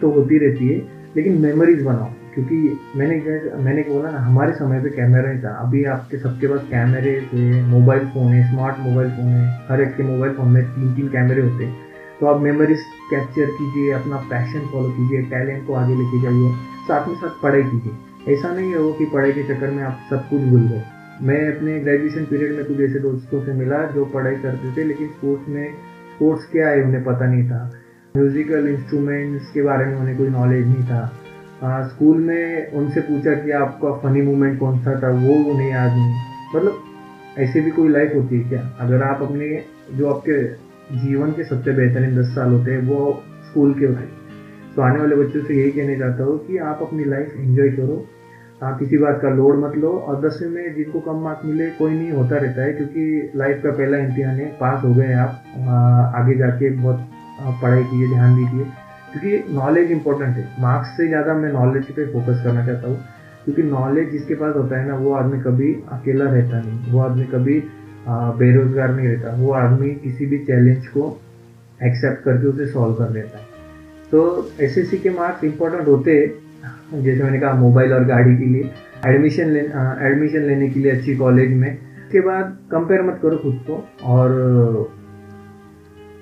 तो 0.00 0.10
होती 0.10 0.38
रहती 0.38 0.68
है, 0.68 0.78
लेकिन 1.16 1.40
मेमोरीज 1.42 1.82
बनाओ, 1.82 2.10
क्योंकि 2.34 2.78
मैंने 2.96 3.16
मैंने 3.64 3.82
बोला 3.88 4.10
ना, 4.10 4.18
हमारे 4.20 4.52
समय 4.54 4.80
पे 4.82 4.90
कैमरा 4.90 5.22
नहीं 5.22 5.42
था। 5.42 5.56
अभी 5.62 5.84
आपके 5.94 6.18
सबके 6.18 6.46
पास 6.46 6.68
कैमरे 6.70 7.20
थे 7.32 7.62
मोबाइल 7.68 8.06
फ़ोन 8.08 8.32
है 8.32 8.50
स्मार्ट 8.50 8.78
मोबाइल 8.80 9.10
फ़ोन 9.10 9.28
है, 9.28 9.48
हर 9.70 9.82
एक 9.82 9.96
के 9.96 10.02
मोबाइल 10.04 10.34
फ़ोन 10.34 10.48
में 10.48 10.62
तीन 10.66 10.94
तीन 10.94 11.08
कैमरे 11.08 11.42
होते 11.42 11.64
हैं। 11.64 11.83
तो 12.20 12.26
आप 12.26 12.40
मेमोरीज 12.40 12.80
कैप्चर 13.10 13.46
कीजिए 13.50 13.92
अपना 13.92 14.16
पैशन 14.30 14.66
फॉलो 14.72 14.88
कीजिए 14.88 15.22
टैलेंट 15.30 15.66
को 15.66 15.74
आगे 15.74 15.94
लेके 15.94 16.22
जाइए 16.22 16.52
साथ 16.88 17.08
में 17.08 17.14
साथ 17.14 17.42
पढ़ाई 17.42 17.62
कीजिए। 17.62 18.34
ऐसा 18.34 18.52
नहीं 18.54 18.74
हो 18.74 18.92
कि 18.92 19.04
पढ़ाई 19.04 19.32
के 19.32 19.42
चक्कर 19.42 19.70
में 19.70 19.82
आप 19.82 20.06
सब 20.10 20.28
कुछ 20.28 20.40
भूल 20.40 20.68
गए। 20.68 20.82
मैं 21.22 21.40
अपने 21.48 21.78
ग्रेजुएशन 21.80 22.24
पीरियड 22.24 22.56
में 22.56 22.64
कुछ 22.64 22.80
ऐसे 22.80 22.98
दोस्तों 22.98 23.44
से 23.44 23.52
मिला 23.52 23.82
जो 23.86 24.04
पढ़ाई 24.04 24.36
करते 24.36 24.76
थे 24.76 24.84
लेकिन 24.84 25.08
स्पोर्ट्स 25.08 25.48
में 25.48 25.74
स्पोर्ट्स 26.14 26.44
क्या 26.44 26.68
है 26.68 26.82
उन्हें 26.82 27.04
पता 27.04 27.26
नहीं 27.26 27.44
था। 27.50 27.60
म्यूजिकल 28.16 28.68
इंस्ट्रूमेंट्स 28.68 29.50
के 29.50 29.62
बारे 29.62 29.86
में 29.86 29.96
उन्हें 29.96 30.16
कोई 30.18 30.28
नॉलेज 30.28 30.66
नहीं 30.66 30.84
था। 30.84 31.02
आ, 31.62 31.86
स्कूल 31.88 32.16
में 32.16 32.72
उनसे 32.72 33.00
पूछा 33.00 33.34
कि 33.34 33.50
आपका 33.50 33.92
फनी 33.98 34.22
मोमेंट 34.22 34.58
कौन 34.60 34.78
सा 34.78 35.00
था 35.02 35.10
वो 35.10 35.34
उन्हें 35.52 35.70
याद 35.70 35.92
नहीं। 35.92 36.14
मतलब 36.56 36.82
ऐसे 37.38 37.60
भी 37.60 37.70
कोई 37.70 37.88
लाइफ 37.88 38.14
होती 38.14 38.40
है 38.40 38.48
क्या? 38.48 38.76
अगर 38.80 39.02
आप 39.02 39.22
अपने 39.22 39.64
जो 39.92 40.10
आपके 40.10 40.42
जीवन 40.92 41.30
के 41.32 41.44
सबसे 41.44 41.72
बेहतरीन 41.72 42.16
दस 42.16 42.34
साल 42.34 42.50
होते 42.50 42.70
हैं, 42.70 42.80
वो 42.80 43.22
स्कूल 43.42 43.72
के 43.74 43.84
होते 43.84 44.00
हैं 44.00 44.22
तो 44.74 44.82
आने 44.82 44.98
वाले 45.00 45.16
बच्चों 45.16 45.40
से 45.42 45.54
यही 45.54 45.70
कहना 45.70 45.98
चाहता 45.98 46.24
हूँ 46.24 46.38
कि 46.46 46.56
आप 46.60 46.78
अपनी 46.82 47.04
लाइफ 47.04 47.34
एंजॉय 47.36 47.68
करो। 47.70 48.04
आप 48.62 48.78
किसी 48.78 48.98
बात 48.98 49.18
का 49.22 49.28
लोड 49.30 49.58
मत 49.58 49.76
लो 49.76 49.90
और 49.90 50.20
दसवीं 50.20 50.48
में 50.50 50.74
जिनको 50.74 51.00
कम 51.00 51.20
मार्क्स 51.22 51.44
मिले, 51.44 51.68
कोई 51.70 51.92
नहीं 51.92 52.10
होता 52.12 52.36
रहता 52.36 52.62
है 52.62 52.72
क्योंकि 52.72 53.30
लाइफ 53.36 53.60
का 53.62 53.70
पहला 53.70 53.98
इम्तिहान 53.98 54.36
है, 54.36 54.46
पास 54.60 54.84
हो 54.84 54.94
गए 54.94 55.12
आप। 55.14 55.42
आगे 56.16 56.36
जाके 56.38 56.70
बहुत 56.72 57.06
पढ़ाई 57.62 57.82
कीजिए, 57.82 58.08
ध्यान 58.08 58.36
दीजिए। 58.36 58.64
क्योंकि 59.12 59.54
नॉलेज 59.54 59.90
इंपॉर्टेंट 59.92 60.36
है। 60.36 60.48
मार्क्स 60.62 60.96
से 60.96 61.06
ज़्यादा 61.08 61.34
मैं 61.34 61.52
नॉलेज 61.52 61.90
पे 61.90 62.06
फोकस 62.12 62.42
करना 62.44 62.66
चाहता 62.66 62.88
हूँ। 62.88 62.96
क्योंकि 63.44 63.62
नॉलेज 63.64 64.10
जिसके 64.10 64.34
पास 64.34 64.54
होता 64.56 64.78
है 64.78 64.86
ना, 64.88 64.94
वो 64.96 65.12
आदमी 65.14 65.40
कभी 65.42 65.72
अकेला 65.92 66.24
रहता 66.26 66.60
नहीं। 66.60 66.92
वो 66.92 67.00
आदमी 67.00 67.24
कभी 67.26 67.62
बेरोजगार 68.08 68.94
नहीं 68.94 69.08
रहता। 69.08 69.34
वो 69.36 69.52
आदमी 69.52 69.90
किसी 69.94 70.26
भी 70.26 70.38
चैलेंज 70.38 70.86
को 70.86 71.20
एक्सेप्ट 71.82 72.24
करके 72.24 72.46
उसे 72.46 72.66
सॉल्व 72.66 72.94
कर 72.94 73.10
लेता 73.10 73.38
है। 73.38 73.44
तो 74.10 74.50
एसएससी 74.60 74.98
के 74.98 75.10
मार्क्स 75.10 75.44
इंपॉर्टेंट 75.44 75.88
होते 75.88 76.18
हैं। 76.18 77.02
जैसे 77.02 77.22
मैंने 77.22 77.40
कहा 77.40 77.52
मोबाइल 77.52 77.92
और 77.92 78.04
गाड़ी 78.04 78.36
के 78.36 78.44
लिए। 78.44 78.70
एडमिशन 79.06 79.50
ले 79.50 79.60
एडमिशन 80.08 80.42
लेने 80.42 80.68
के 80.70 80.80
लिए 80.80 80.92
अच्छी 80.92 81.16
कॉलेज 81.16 81.54
में। 81.54 81.70
उसके 81.70 82.20
बाद 82.20 82.56
कंपेयर 82.70 83.02
मत 83.02 83.18
करो 83.22 83.36
खुद 83.36 83.60
को। 83.70 83.84
और 84.04 84.30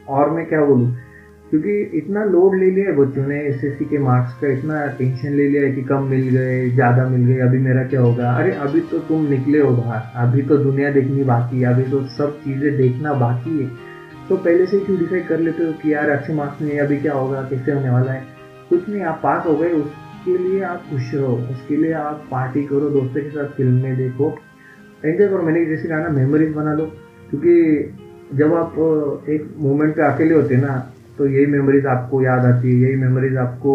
और 0.08 0.30
मैं 0.30 0.46
क्या 0.46 0.64
बोलूँ? 0.64 0.96
क्योंकि 1.52 1.98
इतना 1.98 2.24
लोड 2.24 2.54
ले 2.58 2.70
लिया 2.70 2.86
है 2.86 2.96
बच्चों 2.96 3.26
ने 3.26 3.40
एसएससी 3.40 3.84
के 3.84 3.98
मार्क्स 3.98 4.34
का, 4.40 4.48
इतना 4.48 4.86
टेंशन 4.86 5.28
ले 5.28 5.48
लिया 5.48 5.62
है 5.62 5.72
कि 5.72 5.82
कम 5.82 6.02
मिल 6.02 6.28
गए, 6.28 6.70
ज़्यादा 6.70 7.08
मिल 7.08 7.26
गए, 7.26 7.38
अभी 7.38 7.58
मेरा 7.58 7.82
क्या 7.82 8.00
होगा? 8.00 8.32
अरे, 8.32 8.52
अभी 8.52 8.80
तो 8.80 8.98
तुम 8.98 9.26
निकले 9.26 9.60
हो 9.60 9.76
बाहर। 9.76 10.28
अभी 10.28 10.42
तो 10.42 10.56
दुनिया 10.56 10.90
देखनी 10.90 11.24
बाकी 11.24 11.60
है, 11.60 11.74
अभी 11.74 11.82
तो 11.82 12.06
सब 12.06 12.40
चीज़ें 12.40 12.76
देखना 12.76 13.14
बाकी 13.14 13.64
है। 13.64 13.70
तो 14.28 14.36
पहले 14.36 14.66
से 14.66 14.78
क्यों 14.78 14.98
डिसाइड 14.98 15.28
कर 15.28 15.38
लेते 15.38 15.62
हो 15.62 15.72
कि 15.72 15.94
यार 15.94 16.10
अच्छे 16.10 16.32
मार्क्स 16.32 16.62
नहीं 16.62 16.78
अभी 16.78 16.96
क्या 16.96 17.12
होगा, 17.12 17.42
कैसे 17.42 17.72
होने 17.72 17.90
वाला 17.90 18.12
है? 18.12 18.22
कुछ 18.70 18.88
नहीं, 18.88 19.02
आप 19.02 19.20
पास 19.22 19.46
हो 19.46 19.56
गए, 19.56 19.72
उसके 19.72 20.38
लिए 20.38 20.62
आप 20.62 20.82
खुश 20.90 21.14
रहो। 21.14 21.36
उसके 21.36 21.76
लिए 21.76 21.92
आप 21.92 22.28
पार्टी 22.30 22.64
करो, 22.64 22.80
दोस्तों 22.80 23.22
के 23.22 23.30
साथ 23.30 23.46
फ़िल्में 23.46 23.96
देखो। 23.96 24.38
एंजॉय 25.04 25.28
करो। 25.28 25.42
मैंने 25.42 25.64
जैसे 25.64 25.88
कहा 25.88 25.98
ना 25.98 26.08
मेमोरीज 26.08 26.52
बना 26.52 26.74
लो। 26.74 26.86
क्योंकि 27.30 27.94
जब 28.34 28.54
आप, 28.54 28.72
एक 29.28 29.54
मोमेंट 29.58 29.96
पे 29.96 30.02
अकेले 30.02 30.34
होते 30.34 30.54
हैं 30.54 30.62
ना 30.62 30.92
तो 31.22 31.26
यही 31.28 31.46
मेमोरीज 31.46 31.84
आपको 31.86 32.20
याद 32.22 32.44
आती 32.44 32.68
है, 32.68 32.78
यही 32.80 32.96
मेमोरीज 32.96 33.36
आपको 33.38 33.72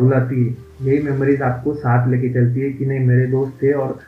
रुलाती 0.00 0.44
है, 0.44 0.52
यही 0.82 1.02
मेमोरीज 1.02 1.42
आपको 1.42 1.74
साथ 1.76 2.08
लेके 2.10 2.28
चलती 2.34 2.60
है 2.60 2.70
कि 2.72 2.86
नहीं, 2.86 3.00
मेरे 3.06 3.26
दोस्त 3.26 3.62
थे 3.62 3.72
और 3.74 3.98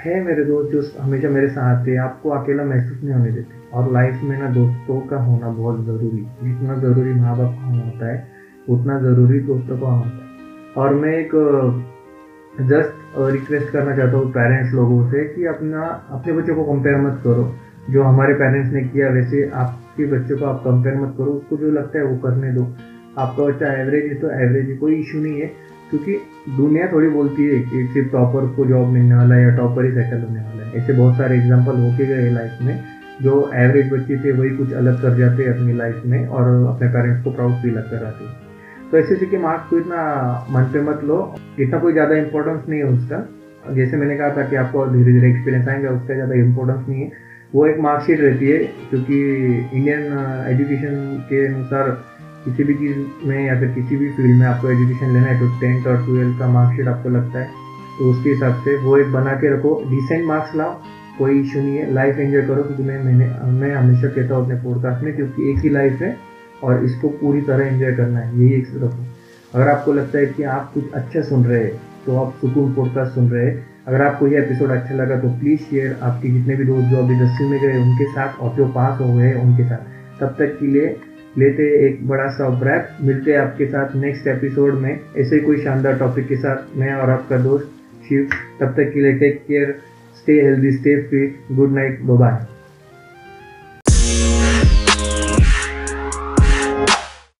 है 0.00 0.20
मेरे 0.24 0.44
दोस्त 0.44 0.72
जो 0.72 0.82
हमेशा 1.02 1.28
मेरे 1.28 1.48
साथ 1.48 1.86
थे, 1.86 1.96
आपको 1.98 2.30
अकेला 2.30 2.64
महसूस 2.64 3.02
नहीं 3.02 3.14
होने 3.14 3.32
देते। 3.32 3.60
और 3.72 3.92
लाइफ 3.92 4.20
में 4.24 4.38
ना 4.38 4.50
दोस्तों 4.54 5.00
का 5.10 5.16
होना 5.24 5.48
बहुत 5.50 5.84
ज़रूरी 5.86 6.24
जितना 6.44 6.78
ज़रूरी 6.80 7.14
माँ 7.14 7.36
बाप 7.38 7.50
का 7.50 7.66
होना 7.66 7.84
होता 7.84 8.12
है, 8.12 8.16
उतना 8.68 8.98
ज़रूरी 9.00 9.40
दोस्तों 9.42 9.78
का 9.78 9.86
होना 9.86 9.98
होता 9.98 10.24
है। 10.24 10.74
और 10.76 10.94
मैं 10.94 11.12
एक 11.18 11.36
जस्ट 12.62 13.18
रिक्वेस्ट 13.32 13.72
करना 13.72 13.96
चाहता 13.96 14.16
हूँ 14.16 14.30
पेरेंट्स 14.32 14.74
लोगों 14.74 15.04
से 15.10 15.24
कि 15.34 15.46
अपना, 15.48 15.86
अपने 16.10 16.32
बच्चों 16.32 16.54
को 16.56 16.72
कंपेयर 16.72 17.00
मत 17.00 17.20
करो। 17.24 17.52
जो 17.90 18.02
हमारे 18.04 18.34
पेरेंट्स 18.34 18.72
ने 18.72 18.82
किया, 18.84 19.08
वैसे 19.10 19.48
आपके 19.92 20.04
बच्चों 20.06 20.36
को 20.38 20.44
आप 20.44 20.60
कंपेयर 20.64 20.94
मत 20.96 21.14
करो, 21.18 21.32
उसको 21.32 21.56
जो 21.56 21.70
लगता 21.70 21.98
है 21.98 22.04
वो 22.04 22.16
करने 22.18 22.52
दो। 22.52 22.62
आपका 23.18 23.44
बच्चा 23.44 23.72
एवरेज 23.72 24.04
है 24.04 24.14
तो 24.14 24.30
एवरेज 24.30 24.68
है, 24.68 24.76
कोई 24.76 24.94
इशू 24.94 25.18
नहीं 25.18 25.40
है। 25.40 25.46
क्योंकि 25.90 26.12
दुनिया 26.56 26.86
थोड़ी 26.92 27.08
बोलती 27.08 27.46
है 27.46 27.58
कि 27.62 27.86
सिर्फ़ 27.94 28.08
टॉपर 28.12 28.46
को 28.56 28.64
जॉब 28.66 28.86
मिलने 28.88 29.14
वाला 29.14 29.34
है 29.34 29.42
या 29.42 29.50
टॉपर 29.56 29.84
ही 29.84 29.90
सेटल 29.90 30.22
होने 30.22 30.40
वाला 30.40 30.64
है। 30.66 30.80
ऐसे 30.80 30.92
बहुत 30.92 31.16
सारे 31.16 31.36
एग्ज़ाम्पल 31.36 31.76
होके 31.76 32.06
गए 32.06 32.30
लाइफ 32.30 32.62
में, 32.62 32.78
जो 33.22 33.34
एवरेज 33.54 33.92
बच्चे 33.92 34.16
थे, 34.16 34.32
वही 34.32 34.50
कुछ 34.50 34.72
अलग 34.72 35.02
कर 35.02 35.16
जाते 35.18 35.42
हैं 35.42 35.54
अपनी 35.54 35.72
लाइफ 35.72 36.02
में 36.06 36.26
और 36.26 36.48
अपने 36.74 36.88
पेरेंट्स 36.88 37.22
को 37.24 37.30
प्राउड 37.30 37.52
फील 37.52 37.74
कराते 37.74 38.24
हैं। 38.24 38.32
तो 38.90 38.98
ऐसे 38.98 39.26
के 39.26 39.38
मार्क्स 39.38 39.68
को 39.70 39.78
इतना 39.78 40.00
मन 40.50 40.70
पे 40.72 40.80
मत 40.80 41.04
लो। 41.04 41.18
इतना 41.60 41.78
कोई 41.78 41.92
ज़्यादा 41.92 42.16
इंपॉर्टेंस 42.16 42.64
नहीं 42.68 42.80
है 42.80 42.86
उसका। 42.86 43.74
जैसे 43.74 43.96
मैंने 43.96 44.16
कहा 44.16 44.30
था 44.36 44.48
कि 44.48 44.56
आपको 44.56 44.86
धीरे 44.86 45.12
धीरे 45.12 45.30
एक्सपीरियंस 45.30 45.68
आएँगे, 45.68 45.88
उसका 45.88 46.14
ज़्यादा 46.14 46.34
इंपॉर्टेंस 46.34 46.88
नहीं 46.88 47.00
है। 47.00 47.30
वो 47.54 47.66
एक 47.66 47.78
मार्कशीट 47.80 48.20
रहती 48.20 48.46
है 48.46 48.58
क्योंकि 48.90 49.16
इंडियन 49.72 50.02
एजुकेशन 50.48 51.24
के 51.28 51.46
अनुसार 51.46 51.90
किसी 52.44 52.64
भी 52.64 52.74
चीज़ 52.74 53.26
में 53.28 53.46
या 53.46 53.58
फिर 53.60 53.68
किसी 53.68 53.96
भी 53.96 54.08
फ़ील्ड 54.10 54.38
में 54.38 54.46
आपको 54.46 54.70
एजुकेशन 54.70 55.12
लेना 55.14 55.26
है 55.26 55.38
तो 55.40 55.48
टेंथ 55.60 55.86
और 55.86 55.96
ट्वेल्थ 56.06 56.38
का 56.38 56.48
मार्कशीट 56.48 56.88
आपको 56.88 57.08
लगता 57.08 57.38
है। 57.38 57.46
तो 57.98 58.10
उसके 58.10 58.30
हिसाब 58.30 58.62
से 58.64 58.76
वो 58.76 58.96
एक 58.98 59.12
बना 59.12 59.32
के 59.32 59.52
रखो 59.54 59.74
डिसेंट 59.90 60.24
मार्क्स 60.26 60.54
लाओ, 60.56 60.72
कोई 61.18 61.40
इशू 61.40 61.60
नहीं 61.60 61.76
है 61.76 61.92
लाइफ 61.94 62.18
एंजॉय 62.18 62.42
करो, 62.42 62.62
क्योंकि 62.62 62.82
मैं, 62.82 63.02
मैंने, 63.04 63.26
मैं 63.60 63.74
हमेशा 63.74 64.08
कहता 64.08 64.34
हूँ 64.34 64.44
अपने 64.44 64.56
पॉडकास्ट 64.62 65.04
में, 65.04 65.14
क्योंकि 65.16 65.50
एक 65.50 65.58
ही 65.58 65.68
लाइफ 65.68 66.02
है 66.02 66.16
और 66.64 66.84
इसको 66.84 67.08
पूरी 67.08 67.40
तरह 67.40 67.66
एंजॉय 67.66 67.92
करना 67.92 68.18
है, 68.18 68.40
यही 68.40 68.54
एक 68.54 68.68
रखो 68.76 69.04
अगर 69.54 69.68
आपको 69.68 69.92
लगता 69.92 70.18
है 70.18 70.26
कि 70.26 70.42
आप 70.42 70.70
कुछ 70.74 70.92
अच्छा 70.92 71.22
सुन 71.22 71.44
रहे 71.44 71.64
हैं 71.64 71.80
तो 72.06 72.16
आप 72.16 72.34
सुकून 72.40 72.72
पॉडकास्ट 72.74 73.14
सुन 73.14 73.28
रहे 73.30 73.46
हैं 73.46 73.71
अगर 73.86 74.02
आपको 74.02 74.26
ये 74.28 74.38
एपिसोड 74.38 74.70
अच्छा 74.70 74.94
लगा 74.94 75.16
तो 75.20 75.28
प्लीज़ 75.28 75.60
शेयर 75.60 75.96
आपके 76.02 76.28
जितने 76.28 76.56
भी 76.56 76.64
दोस्त 76.64 76.88
जो 76.88 76.96
अभी 76.96 77.14
दसवीं 77.14 77.48
में 77.50 77.60
गए 77.60 77.78
उनके 77.78 78.04
साथ 78.04 78.38
और 78.40 78.54
जो 78.56 78.66
पास 78.66 79.00
हो 79.00 79.12
गए 79.14 79.32
उनके 79.32 79.64
साथ। 79.64 80.20
तब 80.20 80.34
तक 80.38 80.56
के 80.60 80.66
लिए 80.66 80.96
लेते 81.38 81.68
एक 81.86 82.06
बड़ा 82.08 82.28
सा 82.28 82.48
ब्रैप 82.60 82.96
मिलते 83.00 83.32
हैं 83.32 83.38
आपके 83.38 83.66
साथ 83.66 83.96
नेक्स्ट 83.96 84.26
एपिसोड 84.26 84.74
में। 84.74 85.00
ऐसे 85.18 85.38
कोई 85.38 85.62
शानदार 85.62 85.98
टॉपिक 85.98 86.28
के 86.28 86.36
साथ 86.36 86.76
मैं 86.76 86.92
और 86.94 87.10
आपका 87.10 87.36
दोस्त 87.36 87.70
शिव। 88.08 88.28
तब 88.60 88.74
तक 88.76 88.90
के 88.94 89.00
लिए 89.00 89.18
take 89.18 89.44
care 89.48 89.76
stay 90.16 90.40
healthy 90.42 90.72
stay 90.72 91.00
fit 91.02 91.38
good 91.52 91.74
night 91.74 92.00
bye 92.02 92.51